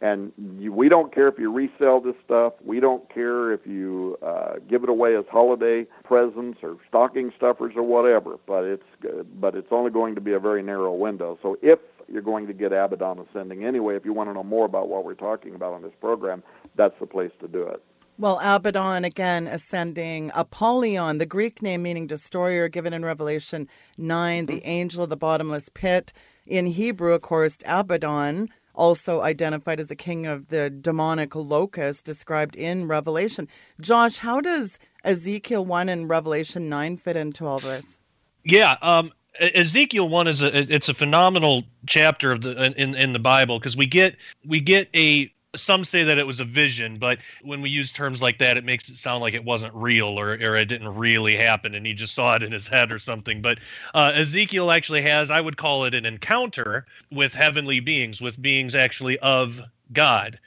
[0.00, 2.52] and you, we don't care if you resell this stuff.
[2.64, 7.72] We don't care if you uh, give it away as holiday presents or stocking stuffers
[7.76, 8.36] or whatever.
[8.46, 8.84] But it's
[9.40, 11.38] but it's only going to be a very narrow window.
[11.42, 11.78] So if
[12.12, 15.04] you're going to get Abaddon Ascending anyway, if you want to know more about what
[15.04, 16.42] we're talking about on this program,
[16.76, 17.82] that's the place to do it.
[18.18, 20.30] Well, Abaddon, again, ascending.
[20.34, 25.68] Apollyon, the Greek name meaning destroyer, given in Revelation 9, the angel of the bottomless
[25.74, 26.14] pit.
[26.46, 32.54] In Hebrew, of course, Abaddon, also identified as the king of the demonic locust described
[32.54, 33.48] in Revelation.
[33.80, 37.86] Josh, how does Ezekiel 1 and Revelation 9 fit into all this?
[38.44, 43.18] Yeah, um, Ezekiel one is a it's a phenomenal chapter of the in in the
[43.18, 47.18] Bible because we get we get a some say that it was a vision, but
[47.42, 50.32] when we use terms like that, it makes it sound like it wasn't real or,
[50.32, 53.42] or it didn't really happen and he just saw it in his head or something.
[53.42, 53.58] But
[53.94, 58.74] uh, Ezekiel actually has, I would call it an encounter with heavenly beings, with beings
[58.74, 59.60] actually of
[59.92, 60.38] God.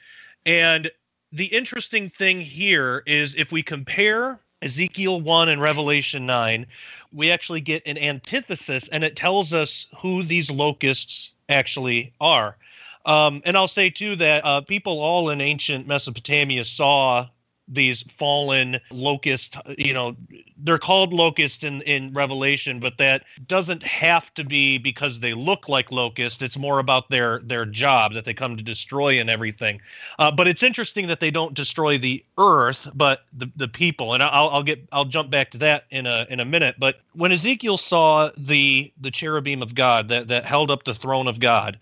[0.46, 0.90] And
[1.32, 6.66] the interesting thing here is if we compare Ezekiel 1 and Revelation 9,
[7.12, 12.56] we actually get an antithesis and it tells us who these locusts actually are.
[13.06, 17.28] Um, and I'll say too that uh, people all in ancient Mesopotamia saw
[17.70, 20.16] these fallen locusts you know
[20.58, 25.68] they're called locusts in in revelation but that doesn't have to be because they look
[25.68, 26.42] like locusts.
[26.42, 29.80] It's more about their their job that they come to destroy and everything.
[30.18, 34.14] Uh, but it's interesting that they don't destroy the earth but the the people.
[34.14, 36.76] And I'll, I'll get i'll jump back to that in a in a minute.
[36.78, 41.28] But when ezekiel saw the the cherubim of god that that held up the throne
[41.28, 41.78] of god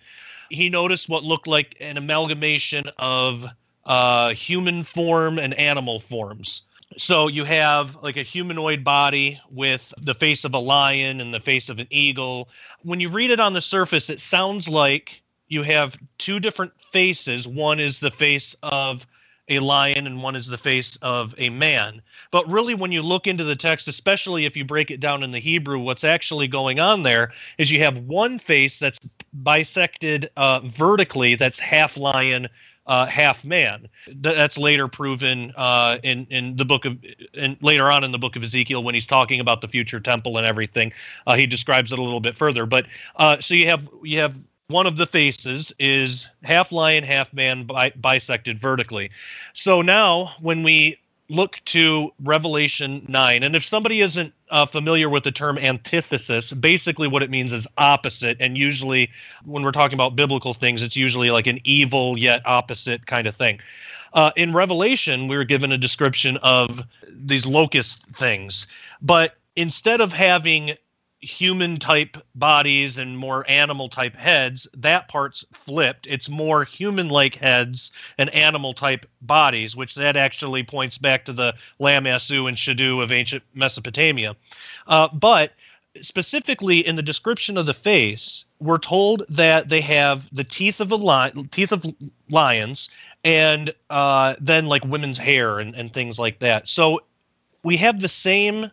[0.51, 3.47] he noticed what looked like an amalgamation of
[3.87, 6.63] uh, human form and animal forms.
[6.97, 11.41] So you have like a humanoid body with the face of a lion and the
[11.41, 12.49] face of an eagle.
[12.83, 17.47] When you read it on the surface, it sounds like you have two different faces.
[17.47, 19.07] One is the face of
[19.49, 22.03] a lion and one is the face of a man.
[22.31, 25.33] But really, when you look into the text, especially if you break it down in
[25.33, 28.99] the Hebrew, what's actually going on there is you have one face that's
[29.43, 32.49] bisected uh, vertically, that's half lion.
[32.87, 33.87] Uh, half man.
[34.15, 36.97] That's later proven uh, in in the book of,
[37.35, 40.39] and later on in the book of Ezekiel when he's talking about the future temple
[40.39, 40.95] and everything.
[41.27, 42.65] Uh, he describes it a little bit further.
[42.65, 47.33] But uh, so you have you have one of the faces is half lion, half
[47.33, 49.11] man, bi- bisected vertically.
[49.55, 50.99] So now, when we
[51.31, 57.09] look to Revelation 9, and if somebody isn't uh, familiar with the term antithesis, basically
[57.09, 58.37] what it means is opposite.
[58.41, 59.09] And usually,
[59.47, 63.35] when we're talking about biblical things, it's usually like an evil yet opposite kind of
[63.35, 63.61] thing.
[64.13, 68.67] Uh, in Revelation, we were given a description of these locust things,
[69.01, 70.77] but instead of having
[71.21, 76.07] human type bodies and more animal type heads, that part's flipped.
[76.07, 81.33] It's more human like heads and animal type bodies, which that actually points back to
[81.33, 84.37] the Lamassu and Shadu of ancient Mesopotamia.
[84.87, 85.53] Uh, but
[86.03, 90.93] specifically in the description of the face, we're told that they have the teeth of
[90.93, 91.85] a lion, teeth of
[92.31, 92.91] lions,
[93.25, 96.69] and uh, then like women's hair and, and things like that.
[96.69, 97.01] So
[97.65, 98.71] we have the same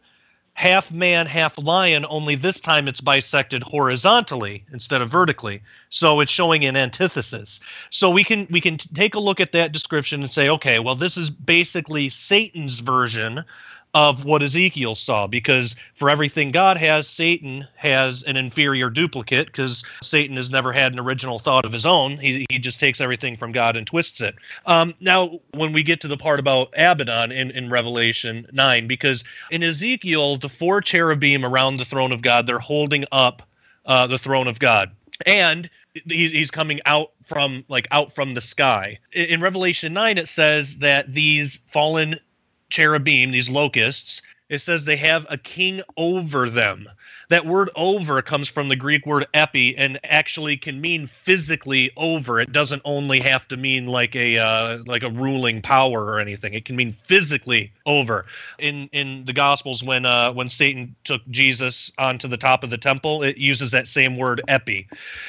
[0.56, 5.62] half man, half lion, only this time it's bisected horizontally instead of vertically.
[5.90, 7.60] So it's showing an antithesis.
[7.92, 10.96] So we can we can take a look at that description and say, okay, well,
[10.96, 13.44] this is basically Satan's version
[13.96, 19.86] of what Ezekiel saw because for everything God has, Satan has an inferior duplicate because
[20.02, 22.18] Satan has never had an original thought of his own.
[22.18, 24.36] He, he just takes everything from God and twists it.
[24.66, 29.24] Um, now, when we get to the part about Abaddon in, in Revelation 9, because
[29.50, 33.44] in Ezekiel, the four cherubim around the throne of God, they're holding up
[33.86, 34.92] uh, the throne of God.
[35.26, 35.70] And
[36.06, 41.14] he's coming out from like out from the sky in revelation 9 it says that
[41.14, 42.20] these fallen
[42.70, 46.88] cherubim, these locusts, it says they have a king over them.
[47.30, 52.40] That word over comes from the Greek word epi and actually can mean physically over.
[52.40, 56.54] It doesn't only have to mean like a uh, like a ruling power or anything.
[56.54, 58.28] It can mean physically over.
[58.60, 62.78] In in the Gospels, when uh, when Satan took Jesus onto the top of the
[62.78, 64.88] temple, it uses that same word epi.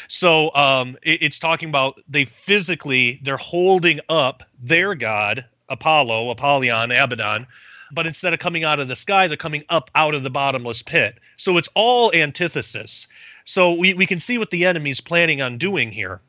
[0.09, 6.91] So um, it, it's talking about they physically they're holding up their god Apollo, Apollyon,
[6.93, 7.47] Abaddon
[7.93, 10.83] but instead of coming out of the sky, they're coming up out of the bottomless
[10.83, 11.19] pit.
[11.37, 13.09] So it's all antithesis.
[13.45, 16.21] So we, we can see what the enemy's planning on doing here.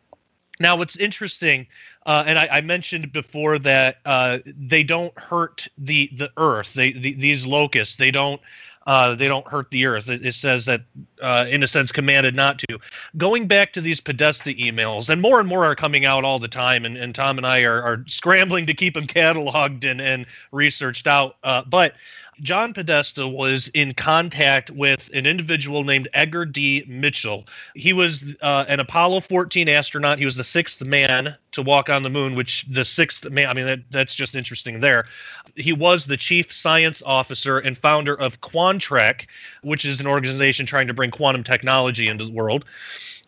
[0.59, 1.67] Now, what's interesting,
[2.05, 6.73] uh, and I, I, mentioned before that uh, they don't hurt the the earth.
[6.73, 7.97] They the, these locusts.
[7.97, 8.41] They don't
[8.87, 10.09] uh, they don't hurt the earth.
[10.09, 10.81] It, it says that,
[11.21, 12.79] uh, in a sense, commanded not to.
[13.17, 16.47] Going back to these Podesta emails, and more and more are coming out all the
[16.47, 20.25] time, and, and Tom and I are, are scrambling to keep them cataloged and, and
[20.53, 21.35] researched out.
[21.43, 21.95] Uh, but
[22.41, 26.83] John Podesta was in contact with an individual named Edgar D.
[26.87, 27.47] Mitchell.
[27.75, 30.19] He was uh, an Apollo 14 astronaut.
[30.19, 33.53] He was the sixth man to walk on the moon, which the sixth man, I
[33.53, 35.07] mean, that, that's just interesting there.
[35.55, 39.25] He was the chief science officer and founder of Quantrek,
[39.63, 42.65] which is an organization trying to bring quantum technology into the world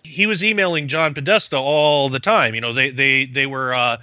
[0.03, 2.55] he was emailing John Podesta all the time.
[2.55, 3.97] You know, they they they were uh,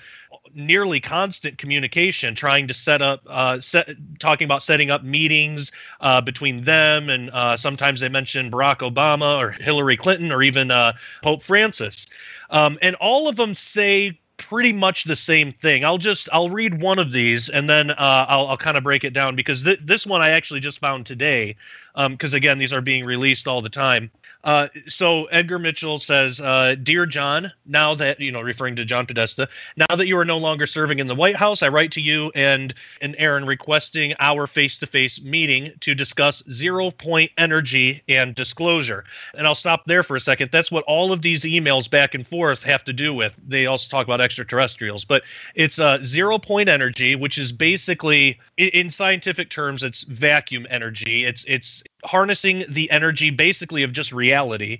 [0.56, 6.20] nearly constant communication, trying to set up, uh, set, talking about setting up meetings uh,
[6.20, 10.92] between them, and uh, sometimes they mention Barack Obama or Hillary Clinton or even uh,
[11.22, 12.06] Pope Francis,
[12.50, 15.84] um, and all of them say pretty much the same thing.
[15.84, 19.04] I'll just I'll read one of these and then uh, I'll I'll kind of break
[19.04, 21.56] it down because th- this one I actually just found today
[21.94, 24.10] um because um, again these are being released all the time.
[24.46, 29.04] Uh, so Edgar Mitchell says, uh, "Dear John, now that you know, referring to John
[29.04, 32.00] Podesta, now that you are no longer serving in the White House, I write to
[32.00, 39.04] you and and Aaron requesting our face-to-face meeting to discuss zero point energy and disclosure."
[39.34, 40.52] And I'll stop there for a second.
[40.52, 43.34] That's what all of these emails back and forth have to do with.
[43.48, 45.24] They also talk about extraterrestrials, but
[45.56, 51.24] it's uh, zero point energy, which is basically, in scientific terms, it's vacuum energy.
[51.24, 54.78] It's it's harnessing the energy basically of just reality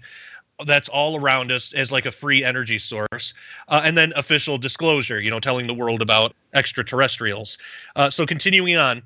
[0.65, 3.35] that's all around us as like a free energy source.
[3.69, 7.59] Uh, and then official disclosure you know telling the world about extraterrestrials.
[7.95, 9.03] Uh, so continuing on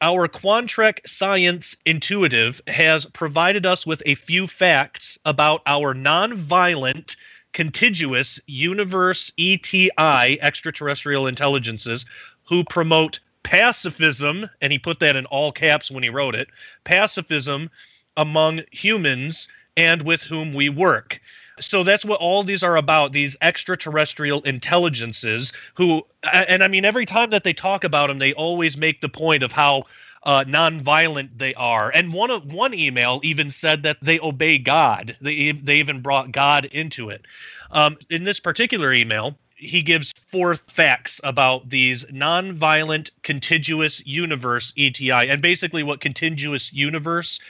[0.00, 7.16] our Quantrek Science Intuitive has provided us with a few facts about our non-violent
[7.52, 12.06] contiguous universe ETI extraterrestrial intelligences
[12.44, 13.18] who promote
[13.48, 16.48] pacifism, and he put that in all caps when he wrote it
[16.84, 17.70] pacifism
[18.18, 21.18] among humans and with whom we work.
[21.58, 27.06] So that's what all these are about these extraterrestrial intelligences who, and I mean, every
[27.06, 29.84] time that they talk about them, they always make the point of how
[30.24, 31.90] uh, nonviolent they are.
[31.90, 35.16] And one of one email even said that they obey God.
[35.22, 37.22] They they even brought God into it.
[37.70, 45.28] Um, in this particular email, he gives four facts about these non-violent contiguous universe ETI,
[45.28, 47.40] and basically what contiguous universe.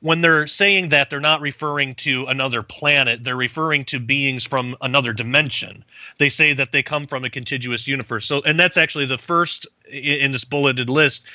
[0.00, 3.24] When they're saying that, they're not referring to another planet.
[3.24, 5.84] They're referring to beings from another dimension.
[6.18, 8.24] They say that they come from a contiguous universe.
[8.24, 11.26] So, and that's actually the first in this bulleted list.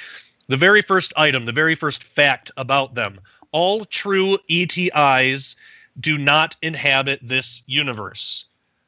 [0.47, 3.19] The very first item, the very first fact about them.
[3.51, 5.55] All true ETIs
[5.99, 8.45] do not inhabit this universe.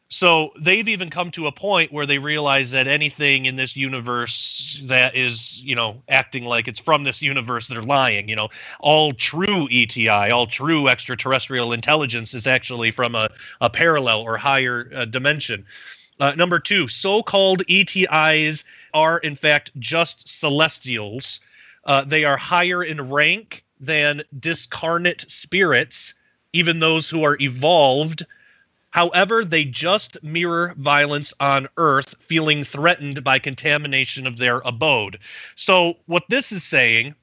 [0.10, 4.80] So they've even come to a point where they realize that anything in this universe
[4.84, 8.30] that is, you know, acting like it's from this universe, they're lying.
[8.30, 8.50] You know,
[8.80, 13.30] all true ETI, all true extraterrestrial intelligence is actually from a,
[13.62, 15.66] a parallel or higher uh, dimension.
[16.20, 21.40] Uh, number two, so called ETIs are in fact just celestials.
[21.86, 26.14] Uh, they are higher in rank than discarnate spirits,
[26.54, 28.24] even those who are evolved
[28.96, 35.20] However, they just mirror violence on Earth, feeling threatened by contamination of their abode.
[35.56, 37.14] So, what this is saying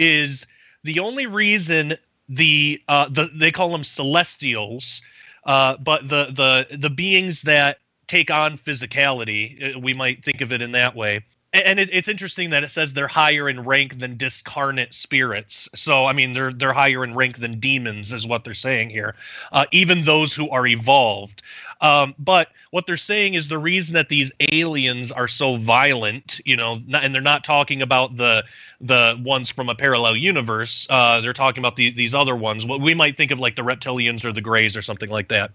[0.00, 0.48] is
[0.82, 1.94] the only reason
[2.28, 5.00] the uh, the they call them celestials,
[5.44, 7.78] uh, but the the the beings that
[8.08, 11.24] take on physicality, uh, we might think of it in that way,
[11.64, 15.68] and it, it's interesting that it says they're higher in rank than discarnate spirits.
[15.74, 19.14] So I mean, they're they're higher in rank than demons, is what they're saying here.
[19.52, 21.42] Uh, even those who are evolved.
[21.80, 26.56] Um, but what they're saying is the reason that these aliens are so violent, you
[26.56, 28.44] know, not, and they're not talking about the
[28.80, 30.86] the ones from a parallel universe.
[30.90, 32.66] Uh, they're talking about the, these other ones.
[32.66, 35.50] What we might think of like the reptilians or the greys or something like that.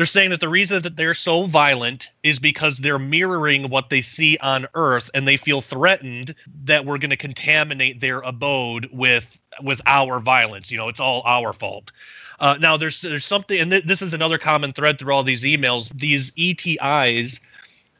[0.00, 4.00] They're saying that the reason that they're so violent is because they're mirroring what they
[4.00, 6.34] see on Earth, and they feel threatened
[6.64, 10.70] that we're going to contaminate their abode with with our violence.
[10.70, 11.92] You know, it's all our fault.
[12.38, 15.44] Uh, now, there's there's something, and th- this is another common thread through all these
[15.44, 15.92] emails.
[15.92, 17.38] These ETIs,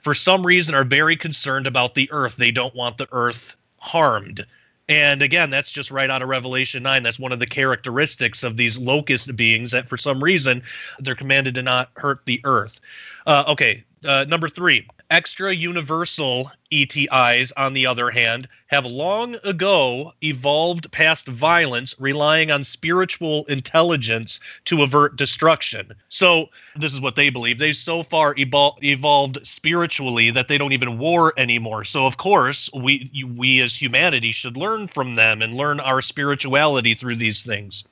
[0.00, 2.36] for some reason, are very concerned about the Earth.
[2.36, 4.46] They don't want the Earth harmed.
[4.90, 7.04] And again, that's just right out of Revelation 9.
[7.04, 10.64] That's one of the characteristics of these locust beings that for some reason
[10.98, 12.80] they're commanded to not hurt the earth.
[13.24, 20.12] Uh, okay, uh, number three, extra universal ETIs, on the other hand, have long ago
[20.22, 25.92] evolved past violence, relying on spiritual intelligence to avert destruction.
[26.08, 27.58] So, this is what they believe.
[27.58, 31.84] They've so far evol- evolved spiritually that they don't even war anymore.
[31.84, 36.94] So, of course, we we as humanity should learn from them and learn our spirituality
[36.94, 37.84] through these things.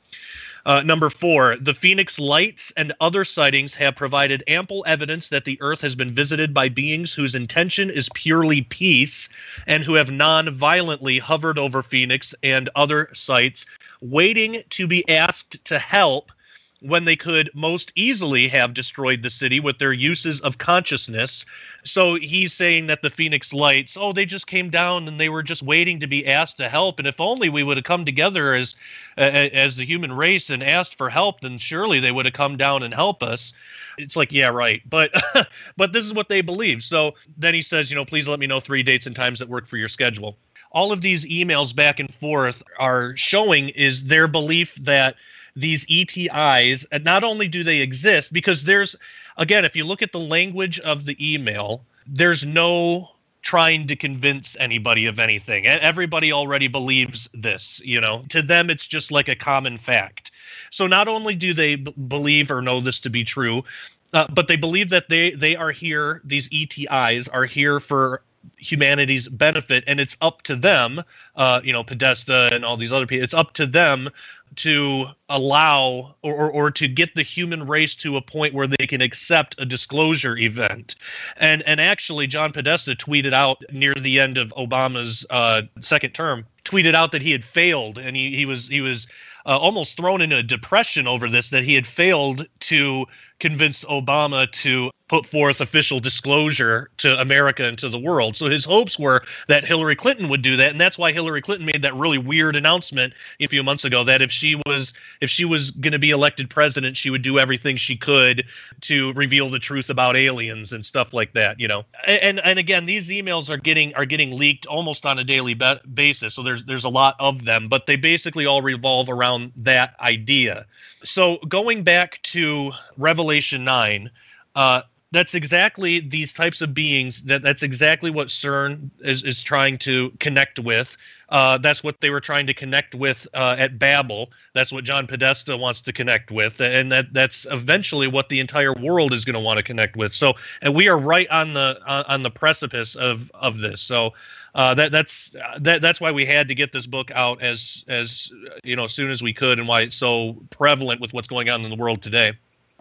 [0.66, 5.58] Uh, number four, the Phoenix Lights and other sightings have provided ample evidence that the
[5.60, 9.28] Earth has been visited by beings whose intention is purely peace
[9.66, 13.66] and who have non violently hovered over Phoenix and other sites,
[14.00, 16.32] waiting to be asked to help
[16.80, 21.44] when they could most easily have destroyed the city with their uses of consciousness.
[21.82, 25.42] So he's saying that the Phoenix Lights, oh, they just came down and they were
[25.42, 26.98] just waiting to be asked to help.
[26.98, 28.76] And if only we would have come together as
[29.16, 32.56] uh, as the human race and asked for help, then surely they would have come
[32.56, 33.54] down and help us.
[33.96, 34.80] It's like, yeah, right.
[34.88, 35.10] But
[35.76, 36.84] but this is what they believe.
[36.84, 39.48] So then he says, you know, please let me know three dates and times that
[39.48, 40.36] work for your schedule.
[40.70, 45.16] All of these emails back and forth are showing is their belief that
[45.60, 48.96] these ETIs, and not only do they exist, because there's,
[49.36, 53.10] again, if you look at the language of the email, there's no
[53.42, 55.66] trying to convince anybody of anything.
[55.66, 58.24] Everybody already believes this, you know.
[58.30, 60.32] To them, it's just like a common fact.
[60.70, 63.64] So not only do they b- believe or know this to be true,
[64.12, 66.20] uh, but they believe that they they are here.
[66.24, 68.22] These ETIs are here for
[68.58, 71.02] humanity's benefit, and it's up to them.
[71.36, 73.24] Uh, you know, Podesta and all these other people.
[73.24, 74.10] It's up to them
[74.56, 78.86] to allow or, or, or, to get the human race to a point where they
[78.86, 80.96] can accept a disclosure event.
[81.36, 86.46] And and actually, John Podesta tweeted out near the end of Obama's uh, second term,
[86.64, 89.06] tweeted out that he had failed, and he he was he was
[89.46, 93.06] uh, almost thrown in a depression over this that he had failed to
[93.40, 98.36] convince Obama to put forth official disclosure to America and to the world.
[98.36, 101.66] So his hopes were that Hillary Clinton would do that, and that's why Hillary Clinton
[101.66, 105.44] made that really weird announcement a few months ago that if she was if she
[105.44, 108.44] was going to be elected president, she would do everything she could
[108.82, 111.58] to reveal the truth about aliens and stuff like that.
[111.58, 115.24] You know, and and again, these emails are getting are getting leaked almost on a
[115.24, 116.34] daily be- basis.
[116.34, 120.66] So there's there's a lot of them, but they basically all revolve around that idea.
[121.04, 124.10] So going back to Revelation nine.
[124.54, 129.78] Uh, that's exactly these types of beings that that's exactly what cern is, is trying
[129.78, 130.96] to connect with.
[131.30, 135.06] Uh, that's what they were trying to connect with uh, at babel that's what john
[135.06, 139.34] podesta wants to connect with and that that's eventually what the entire world is going
[139.34, 140.14] to want to connect with.
[140.14, 143.82] So and we are right on the on, on the precipice of of this.
[143.82, 144.14] So
[144.54, 148.32] uh, that that's that that's why we had to get this book out as as
[148.64, 151.48] you know as soon as we could and why it's so prevalent with what's going
[151.50, 152.32] on in the world today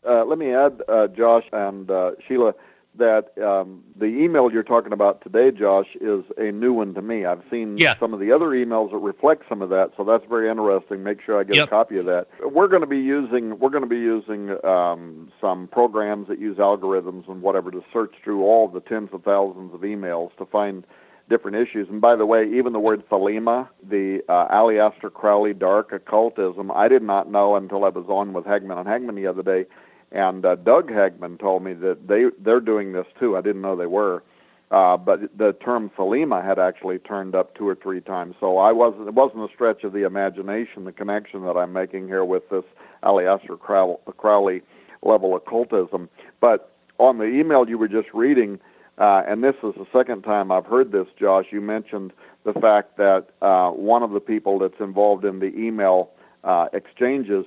[0.08, 2.54] uh, let me add, uh, Josh and uh, Sheila,
[2.98, 7.26] that um, the email you're talking about today, Josh, is a new one to me.
[7.26, 7.98] I've seen yeah.
[8.00, 11.04] some of the other emails that reflect some of that, so that's very interesting.
[11.04, 11.68] Make sure I get yep.
[11.68, 12.26] a copy of that.
[12.44, 16.58] We're going to be using we're going to be using um, some programs that use
[16.58, 20.86] algorithms and whatever to search through all the tens of thousands of emails to find
[21.30, 21.88] different issues.
[21.90, 26.88] And by the way, even the word Thelema, the uh, Aleister Crowley dark occultism, I
[26.88, 29.66] did not know until I was on with Hagmann and Hagmann the other day
[30.12, 33.36] and uh, Doug Hagmann told me that they they're doing this too.
[33.36, 34.24] I didn't know they were,
[34.72, 38.36] uh, but the term Thelema had actually turned up two or three times.
[38.40, 40.86] So I wasn't it wasn't a stretch of the imagination.
[40.86, 42.64] The connection that I'm making here with this
[43.04, 44.62] Aleister Crowley
[45.04, 46.10] level occultism.
[46.40, 48.60] But on the email you were just reading,
[48.98, 51.46] uh, and this is the second time I've heard this, Josh.
[51.52, 52.14] You mentioned
[52.46, 56.12] the fact that uh, one of the people that's involved in the email
[56.44, 57.46] uh, exchanges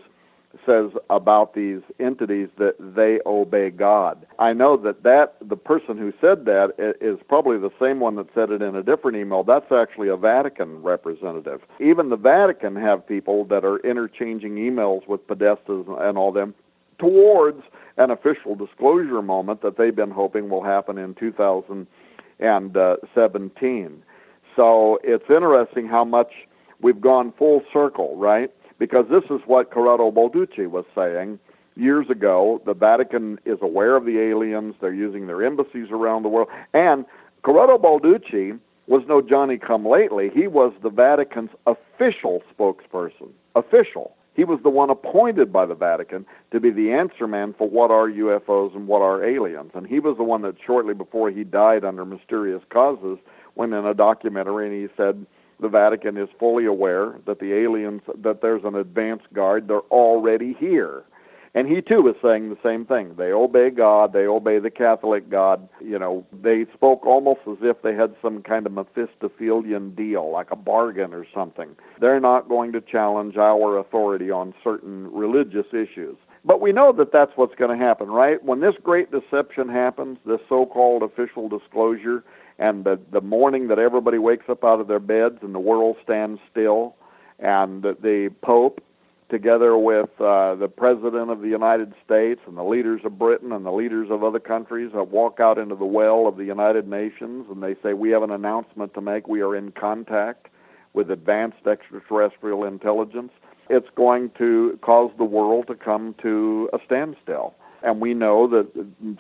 [0.67, 4.27] says about these entities that they obey God.
[4.39, 8.27] I know that that the person who said that is probably the same one that
[8.35, 9.45] said it in a different email.
[9.45, 11.61] That's actually a Vatican representative.
[11.79, 16.53] Even the Vatican have people that are interchanging emails with Podestas and all them
[16.99, 17.63] towards
[17.97, 24.03] an official disclosure moment that they've been hoping will happen in 2017.
[24.57, 26.33] So it's interesting how much
[26.81, 28.51] we've gone full circle, right?
[28.81, 31.39] Because this is what Corrado Balducci was saying
[31.77, 32.63] years ago.
[32.65, 34.75] The Vatican is aware of the aliens.
[34.81, 36.49] They're using their embassies around the world.
[36.73, 37.05] And
[37.43, 38.59] Corrado Balducci
[38.89, 40.31] was no Johnny come lately.
[40.35, 43.29] He was the Vatican's official spokesperson.
[43.55, 44.17] Official.
[44.35, 47.91] He was the one appointed by the Vatican to be the answer man for what
[47.91, 49.73] are UFOs and what are aliens.
[49.75, 53.19] And he was the one that shortly before he died under mysterious causes
[53.57, 55.27] went in a documentary and he said
[55.61, 60.55] the Vatican is fully aware that the aliens that there's an advance guard, they're already
[60.59, 61.05] here.
[61.53, 63.15] And he too is saying the same thing.
[63.19, 65.69] They obey God, they obey the Catholic God.
[65.81, 70.53] You know, they spoke almost as if they had some kind of Mephistophelian deal, like
[70.53, 71.71] a bargain or something.
[72.01, 76.17] They're not going to challenge our authority on certain religious issues.
[76.45, 78.43] But we know that that's what's going to happen, right?
[78.43, 82.25] When this great deception happens, this so called official disclosure,
[82.61, 85.97] and the, the morning that everybody wakes up out of their beds and the world
[86.05, 86.95] stands still,
[87.39, 88.85] and the Pope
[89.31, 93.65] together with uh, the President of the United States and the leaders of Britain and
[93.65, 97.47] the leaders of other countries uh, walk out into the well of the United Nations
[97.51, 99.27] and they say, We have an announcement to make.
[99.27, 100.49] We are in contact
[100.93, 103.33] with advanced extraterrestrial intelligence.
[103.71, 107.55] It's going to cause the world to come to a standstill.
[107.83, 108.69] And we know that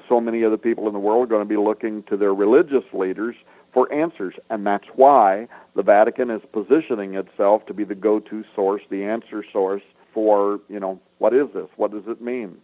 [0.08, 2.34] so many of the people in the world are going to be looking to their
[2.34, 3.36] religious leaders
[3.72, 4.34] for answers.
[4.50, 9.04] And that's why the Vatican is positioning itself to be the go to source, the
[9.04, 9.82] answer source
[10.12, 11.68] for, you know, what is this?
[11.76, 12.56] What does it mean?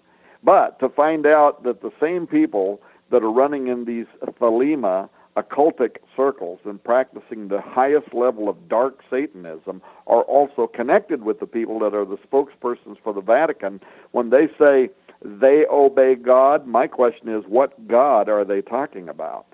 [0.43, 2.81] But to find out that the same people
[3.11, 4.07] that are running in these
[4.41, 11.41] thelema occultic circles and practicing the highest level of dark Satanism are also connected with
[11.41, 13.81] the people that are the spokespersons for the Vatican.
[14.13, 14.91] When they say
[15.25, 19.47] they obey God, my question is, what God are they talking about?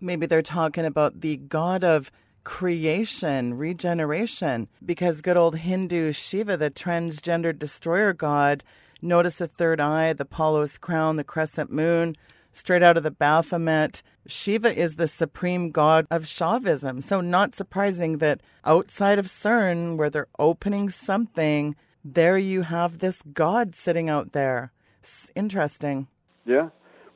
[0.00, 2.10] Maybe they're talking about the God of
[2.44, 8.64] creation, regeneration, because good old Hindu Shiva, the transgender destroyer god,
[9.00, 12.16] notice the third eye, the Apollo's crown, the crescent moon,
[12.52, 14.02] straight out of the Baphomet.
[14.26, 17.02] Shiva is the supreme god of Shaivism.
[17.02, 23.20] So, not surprising that outside of CERN, where they're opening something, there you have this
[23.32, 24.72] god sitting out there.
[25.02, 26.06] It's interesting.
[26.44, 26.68] Yeah,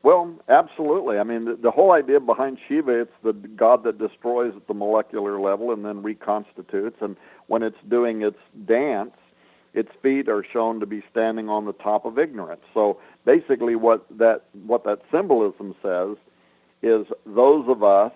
[0.03, 1.19] well, absolutely.
[1.19, 4.75] I mean, the, the whole idea behind Shiva, it's the god that destroys at the
[4.75, 6.97] molecular level and then reconstitutes.
[7.01, 7.17] And
[7.47, 9.15] when it's doing its dance,
[9.75, 12.63] its feet are shown to be standing on the top of ignorance.
[12.73, 16.17] So basically, what that what that symbolism says
[16.83, 18.13] is those of us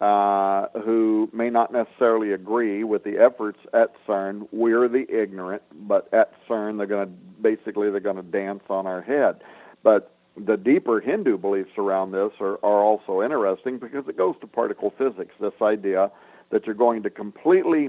[0.00, 6.12] uh, who may not necessarily agree with the efforts at CERN, we're the ignorant, but
[6.12, 9.36] at CERN they're going to basically they're going to dance on our head.
[9.82, 14.46] But the deeper Hindu beliefs around this are, are also interesting because it goes to
[14.46, 15.34] particle physics.
[15.40, 16.10] This idea
[16.50, 17.88] that you're going to completely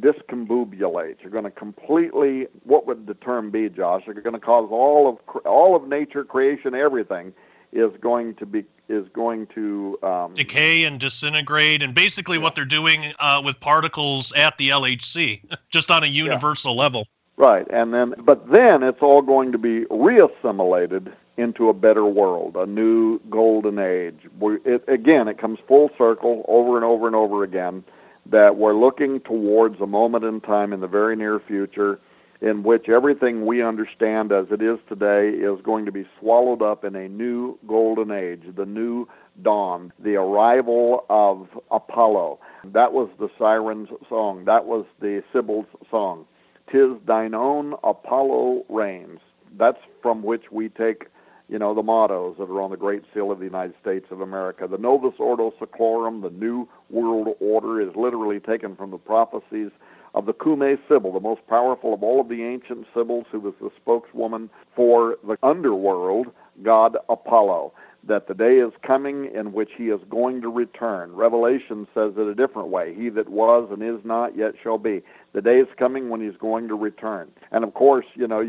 [0.00, 1.16] discombobulate.
[1.22, 4.02] You're going to completely what would the term be, Josh?
[4.06, 7.32] You're going to cause all of all of nature, creation, everything
[7.72, 12.42] is going to be is going to um, decay and disintegrate, and basically yeah.
[12.42, 16.80] what they're doing uh, with particles at the LHC, just on a universal yeah.
[16.80, 17.06] level.
[17.36, 22.56] Right, and then but then it's all going to be reassimilated into a better world,
[22.56, 24.18] a new golden age.
[24.40, 27.84] We, it, again, it comes full circle over and over and over again
[28.26, 32.00] that we're looking towards a moment in time in the very near future
[32.40, 36.84] in which everything we understand as it is today is going to be swallowed up
[36.84, 39.06] in a new golden age, the new
[39.42, 42.38] dawn, the arrival of Apollo.
[42.64, 44.44] That was the Siren's song.
[44.44, 46.26] That was the Sibyl's song.
[46.70, 49.20] Tis thine own Apollo reigns.
[49.56, 51.06] That's from which we take
[51.48, 54.20] you know, the mottos that are on the Great Seal of the United States of
[54.20, 54.68] America.
[54.70, 59.70] The Novus Ordo Seclorum, the New World Order, is literally taken from the prophecies
[60.14, 63.54] of the Cumae Sibyl, the most powerful of all of the ancient Sibyls, who was
[63.60, 66.28] the spokeswoman for the underworld
[66.62, 67.72] god Apollo.
[68.06, 71.14] That the day is coming in which he is going to return.
[71.14, 72.94] Revelation says it a different way.
[72.94, 75.02] He that was and is not yet shall be.
[75.34, 77.28] The day is coming when he's going to return.
[77.50, 78.42] And of course, you know,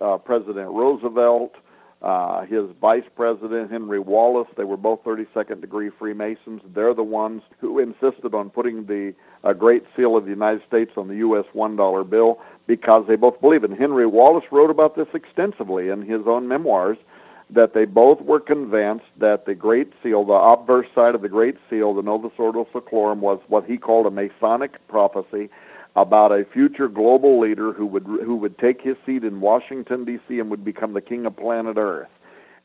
[0.00, 1.54] uh, President Roosevelt,
[2.00, 6.62] uh, his vice president, Henry Wallace, they were both 32nd degree Freemasons.
[6.72, 10.92] They're the ones who insisted on putting the uh, Great Seal of the United States
[10.96, 11.44] on the U.S.
[11.54, 12.38] $1 bill
[12.68, 13.70] because they both believe it.
[13.72, 16.98] Henry Wallace wrote about this extensively in his own memoirs
[17.50, 21.56] that they both were convinced that the Great Seal, the obverse side of the Great
[21.68, 25.48] Seal, the Novus Ordo Seclorum, was what he called a Masonic prophecy
[26.02, 30.38] about a future global leader who would who would take his seat in Washington D.C.
[30.38, 32.08] and would become the king of planet Earth.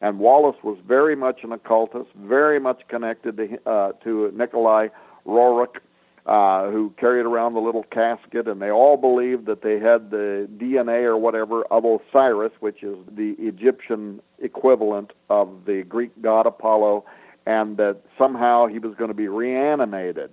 [0.01, 4.89] And Wallace was very much an occultist, very much connected to uh, to Nikolai
[5.25, 5.77] Roerich,
[6.25, 10.47] uh, who carried around the little casket, and they all believed that they had the
[10.57, 17.05] DNA or whatever of Osiris, which is the Egyptian equivalent of the Greek god Apollo,
[17.45, 20.31] and that somehow he was going to be reanimated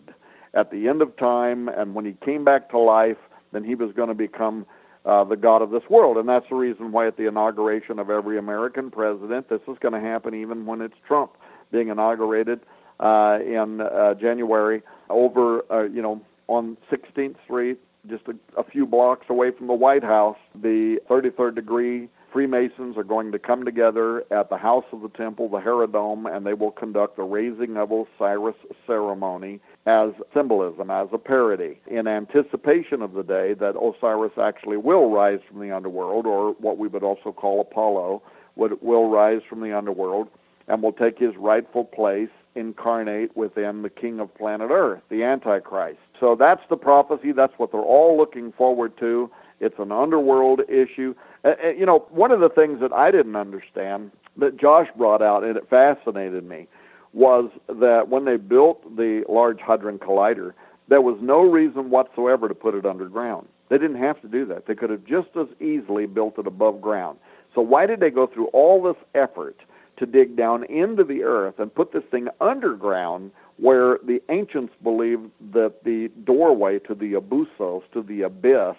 [0.54, 3.18] at the end of time, and when he came back to life,
[3.52, 4.66] then he was going to become
[5.04, 6.16] uh, the God of this world.
[6.16, 9.94] And that's the reason why at the inauguration of every American president, this is going
[9.94, 11.32] to happen even when it's Trump
[11.72, 12.60] being inaugurated
[12.98, 17.78] uh, in uh, January over, uh, you know, on 16th Street,
[18.08, 23.04] just a, a few blocks away from the White House, the 33rd degree Freemasons are
[23.04, 26.70] going to come together at the House of the Temple, the Heredom, and they will
[26.70, 28.54] conduct the raising of Osiris
[28.86, 35.10] ceremony as symbolism, as a parody, in anticipation of the day that Osiris actually will
[35.10, 38.22] rise from the underworld, or what we would also call Apollo,
[38.56, 40.28] would, will rise from the underworld
[40.68, 45.98] and will take his rightful place incarnate within the king of planet Earth, the Antichrist.
[46.18, 47.32] So that's the prophecy.
[47.32, 49.30] That's what they're all looking forward to.
[49.60, 51.14] It's an underworld issue.
[51.44, 55.44] Uh, you know, one of the things that I didn't understand that Josh brought out,
[55.44, 56.66] and it fascinated me,
[57.12, 60.52] was that when they built the Large Hadron Collider,
[60.88, 63.48] there was no reason whatsoever to put it underground.
[63.68, 64.66] They didn't have to do that.
[64.66, 67.18] They could have just as easily built it above ground.
[67.54, 69.56] So why did they go through all this effort
[69.98, 75.30] to dig down into the earth and put this thing underground where the ancients believed
[75.52, 78.76] that the doorway to the abusos, to the abyss,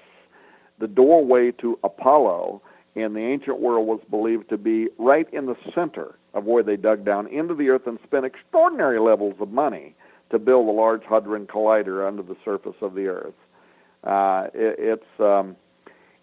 [0.80, 2.62] the doorway to Apollo
[2.96, 6.78] in the ancient world was believed to be right in the center of where they
[6.78, 9.96] dug down into the earth and spent extraordinary levels of money
[10.30, 13.34] to build a large hadron collider under the surface of the earth.
[14.04, 15.56] Uh, it, it's um,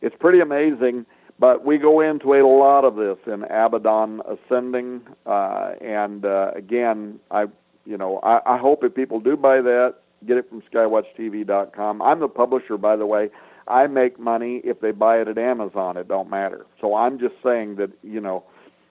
[0.01, 1.07] it's pretty amazing,
[1.39, 7.21] but we go into a lot of this in Abaddon Ascending, uh, and uh, again,
[7.31, 7.47] I
[7.85, 9.97] you know I, I hope if people do buy that,
[10.27, 12.03] get it from SkywatchTV.com.
[12.03, 13.31] I'm the publisher, by the way.
[13.69, 15.99] I make money if they buy it at Amazon.
[15.99, 16.65] It don't matter.
[16.81, 18.45] So I'm just saying that you know,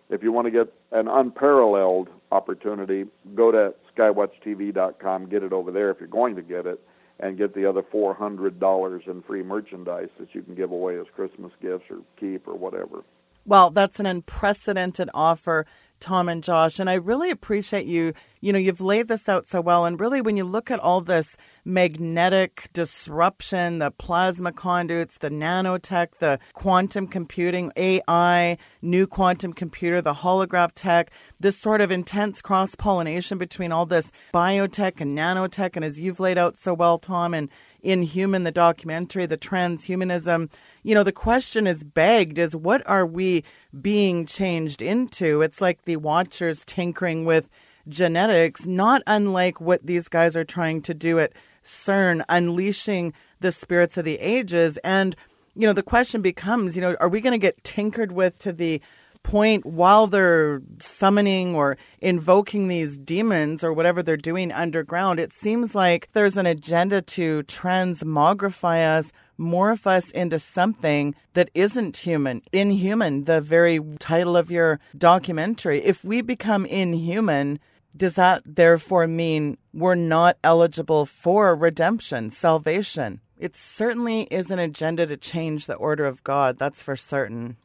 [0.10, 3.06] if you want to get an unparalleled opportunity,
[3.36, 6.80] go to skywatchtv.com, get it over there if you're going to get it,
[7.20, 11.00] and get the other four hundred dollars in free merchandise that you can give away
[11.00, 13.04] as Christmas gifts or keep or whatever.
[13.46, 15.66] Well, that's an unprecedented offer.
[16.00, 16.80] Tom and Josh.
[16.80, 18.14] And I really appreciate you.
[18.40, 19.86] You know, you've laid this out so well.
[19.86, 21.36] And really, when you look at all this
[21.66, 30.14] magnetic disruption, the plasma conduits, the nanotech, the quantum computing, AI, new quantum computer, the
[30.14, 35.76] holograph tech, this sort of intense cross pollination between all this biotech and nanotech.
[35.76, 37.50] And as you've laid out so well, Tom, and
[37.82, 40.50] Inhuman, the documentary, the transhumanism,
[40.84, 43.44] you know, the question is begged is what are we
[43.82, 45.42] being changed into?
[45.42, 47.50] It's like the watchers tinkering with
[47.88, 53.98] genetics, not unlike what these guys are trying to do at CERN, unleashing the spirits
[53.98, 54.78] of the ages.
[54.78, 55.16] And,
[55.56, 58.54] you know, the question becomes, you know, are we going to get tinkered with to
[58.54, 58.82] the
[59.28, 65.76] point while they're summoning or invoking these demons or whatever they're doing underground, it seems
[65.76, 73.26] like there's an agenda to transmogrify us, morph us into something that isn't human, inhuman,
[73.26, 75.84] the very title of your documentary.
[75.84, 77.60] If we become inhuman,
[77.98, 83.20] does that therefore mean we're not eligible for redemption, salvation?
[83.38, 87.58] It certainly is an agenda to change the order of God, that's for certain.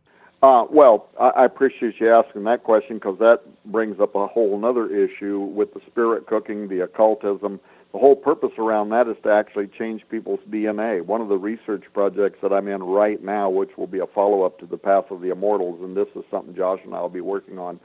[0.43, 4.64] Uh, well, I, I appreciate you asking that question because that brings up a whole
[4.64, 7.61] other issue with the spirit cooking, the occultism.
[7.93, 11.05] The whole purpose around that is to actually change people's DNA.
[11.05, 14.43] One of the research projects that I'm in right now, which will be a follow
[14.43, 17.09] up to the Path of the Immortals, and this is something Josh and I will
[17.09, 17.78] be working on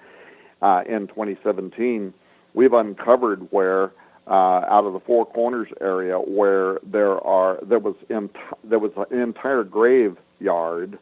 [0.62, 2.14] uh, in 2017,
[2.54, 3.92] we've uncovered where.
[4.30, 8.92] Uh, out of the Four Corners area, where there are there was ent- there was
[9.10, 11.00] an entire graveyard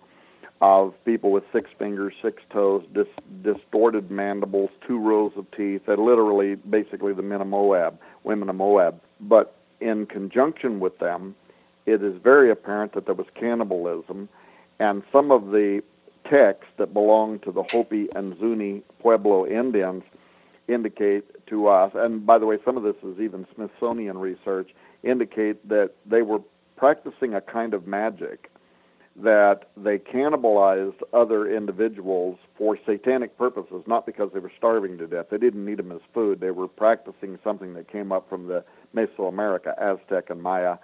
[0.62, 3.08] of people with six fingers, six toes, dis-
[3.44, 5.82] distorted mandibles, two rows of teeth.
[5.86, 9.00] They're literally, basically, the men of Moab, women of Moab.
[9.20, 11.36] But in conjunction with them,
[11.86, 14.30] it is very apparent that there was cannibalism,
[14.80, 15.84] and some of the
[16.30, 20.04] texts that belong to the Hopi and Zuni Pueblo Indians
[20.68, 24.72] indicate to us, and by the way, some of this is even Smithsonian research,
[25.04, 26.40] indicate that they were
[26.76, 28.50] practicing a kind of magic
[29.22, 35.28] that they cannibalized other individuals for satanic purposes, not because they were starving to death.
[35.32, 36.42] They didn't need them as food.
[36.42, 38.64] They were practicing something that came up from the
[38.94, 40.78] Mesoamerica, Aztec and Maya,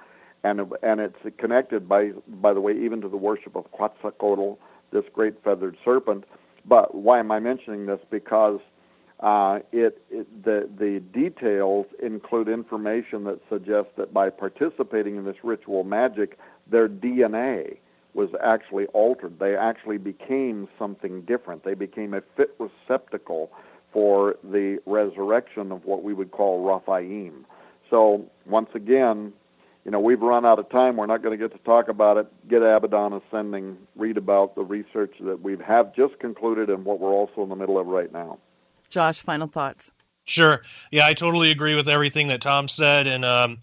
[0.44, 4.58] and and it's connected by by the way even to the worship of Quetzalcoatl,
[4.92, 6.24] this great feathered serpent.
[6.66, 8.00] But why am I mentioning this?
[8.10, 8.60] Because
[9.20, 15.44] uh, it, it, the the details include information that suggests that by participating in this
[15.44, 17.78] ritual magic, their DNA
[18.14, 19.40] was actually altered.
[19.40, 21.64] They actually became something different.
[21.64, 23.52] They became a fit receptacle
[23.94, 27.46] for the resurrection of what we would call Rephaim.
[27.90, 29.34] So once again,
[29.84, 30.96] you know, we've run out of time.
[30.98, 32.28] We're not going to get to talk about it.
[32.48, 37.14] Get Abaddon Ascending, read about the research that we have just concluded and what we're
[37.14, 38.38] also in the middle of right now.
[38.90, 39.90] Josh, final thoughts.
[40.26, 40.62] Sure.
[40.92, 43.08] Yeah, I totally agree with everything that Tom said.
[43.08, 43.58] And, um,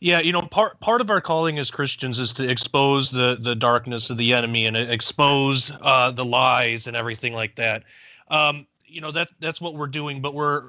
[0.00, 3.54] yeah, you know, part part of our calling as Christians is to expose the the
[3.54, 7.84] darkness of the enemy and expose uh, the lies and everything like that.
[8.28, 10.62] Um, you know that that's what we're doing, but we're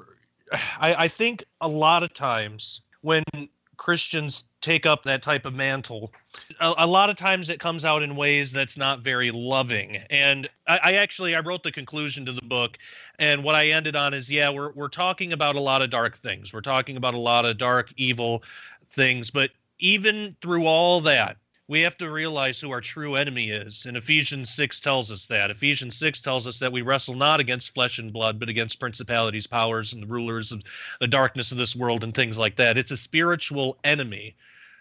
[0.52, 3.24] I, I think a lot of times when
[3.78, 6.12] Christians take up that type of mantle,
[6.60, 9.96] a, a, lot of times it comes out in ways that's not very loving.
[10.08, 12.78] And I, I, actually I wrote the conclusion to the book,
[13.18, 16.16] and what I ended on is yeah, we're we're talking about a lot of dark
[16.18, 16.52] things.
[16.52, 18.42] We're talking about a lot of dark, evil
[18.94, 21.36] things, but even through all that,
[21.68, 23.86] we have to realize who our true enemy is.
[23.86, 25.50] And Ephesians 6 tells us that.
[25.50, 29.46] Ephesians 6 tells us that we wrestle not against flesh and blood, but against principalities,
[29.46, 30.62] powers, and the rulers of
[31.00, 32.76] the darkness of this world and things like that.
[32.76, 34.36] It's a spiritual enemy.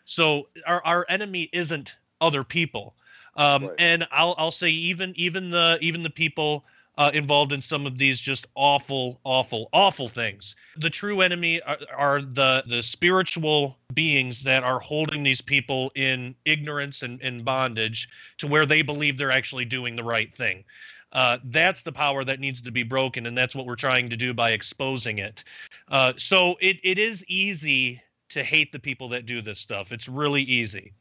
[0.06, 2.96] So our, our enemy isn't other people.
[3.38, 3.76] Um, right.
[3.80, 6.66] And I'll, I'll say even even the even the people
[6.98, 10.56] uh, involved in some of these just awful, awful, awful things.
[10.78, 16.36] The true enemy are, are, the the spiritual beings that are holding these people in
[16.46, 20.64] ignorance and, in bondage to where they believe they're actually doing the right thing.
[21.14, 24.16] Uh, that's the power that needs to be broken, and that's what we're trying to
[24.16, 25.44] do by exposing it.
[25.90, 29.92] Uh, so it, it is easy to hate the people that do this stuff.
[29.92, 30.94] It's really easy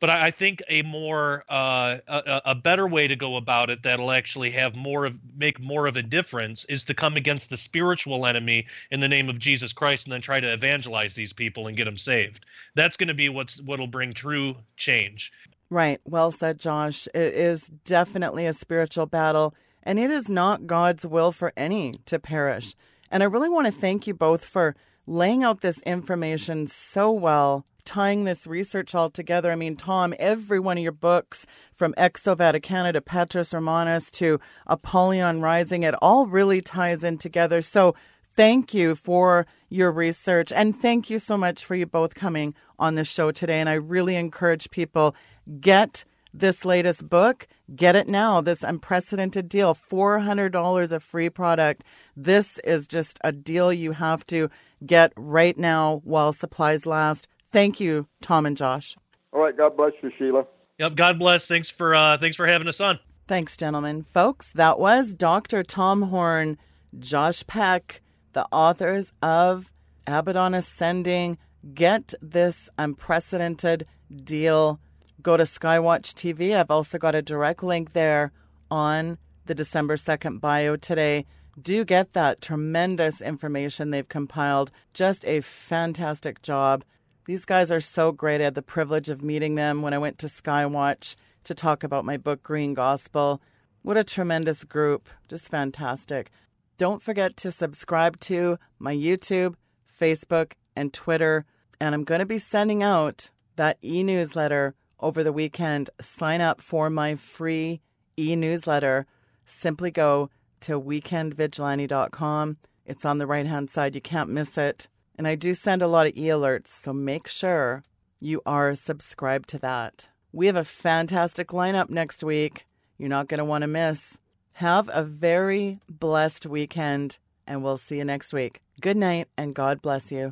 [0.00, 4.12] but I, think a more uh, a, a, better way to go about it that'll
[4.12, 8.26] actually have more of make more of a difference is to come against the spiritual
[8.26, 11.76] enemy in the name of Jesus Christ and then try to evangelize these people and
[11.76, 12.44] get them saved.
[12.74, 15.32] That's going to be what's what'll bring true change.
[15.70, 16.00] Right.
[16.04, 17.08] Well said, Josh.
[17.14, 22.18] It is definitely a spiritual battle, and it is not God's will for any to
[22.18, 22.76] perish.
[23.10, 24.76] And I really want to thank you both for
[25.06, 29.50] laying out this information so well tying this research all together.
[29.50, 34.40] I mean, Tom, every one of your books, from Exo Vaticana to Petrus Romanus to
[34.66, 37.62] Apollyon Rising, it all really ties in together.
[37.62, 37.94] So
[38.34, 40.52] thank you for your research.
[40.52, 43.60] And thank you so much for you both coming on the show today.
[43.60, 45.14] And I really encourage people
[45.60, 47.46] get this latest book.
[47.74, 48.40] Get it now.
[48.40, 51.84] This unprecedented deal $400 of free product.
[52.16, 54.50] This is just a deal you have to
[54.84, 57.28] get right now while supplies last.
[57.56, 58.98] Thank you, Tom and Josh.
[59.32, 59.56] All right.
[59.56, 60.44] God bless you, Sheila.
[60.78, 60.94] Yep.
[60.94, 61.48] God bless.
[61.48, 62.98] Thanks for uh, thanks for having us on.
[63.28, 64.02] Thanks, gentlemen.
[64.02, 65.62] Folks, that was Dr.
[65.62, 66.58] Tom Horn,
[66.98, 68.02] Josh Peck,
[68.34, 69.72] the authors of
[70.06, 71.38] Abaddon Ascending.
[71.72, 73.86] Get this unprecedented
[74.22, 74.78] deal.
[75.22, 76.54] Go to Skywatch TV.
[76.54, 78.32] I've also got a direct link there
[78.70, 81.24] on the December 2nd bio today.
[81.62, 84.70] Do get that tremendous information they've compiled.
[84.92, 86.84] Just a fantastic job.
[87.26, 88.40] These guys are so great.
[88.40, 92.04] I had the privilege of meeting them when I went to Skywatch to talk about
[92.04, 93.42] my book, Green Gospel.
[93.82, 95.08] What a tremendous group.
[95.28, 96.30] Just fantastic.
[96.78, 99.56] Don't forget to subscribe to my YouTube,
[100.00, 101.44] Facebook, and Twitter.
[101.80, 105.90] And I'm going to be sending out that e newsletter over the weekend.
[106.00, 107.80] Sign up for my free
[108.16, 109.04] e newsletter.
[109.46, 112.56] Simply go to weekendvigilante.com.
[112.84, 113.96] It's on the right hand side.
[113.96, 114.86] You can't miss it.
[115.16, 117.82] And I do send a lot of e alerts, so make sure
[118.20, 120.08] you are subscribed to that.
[120.32, 122.66] We have a fantastic lineup next week.
[122.98, 124.18] You're not going to want to miss.
[124.54, 128.60] Have a very blessed weekend, and we'll see you next week.
[128.80, 130.24] Good night, and God bless you.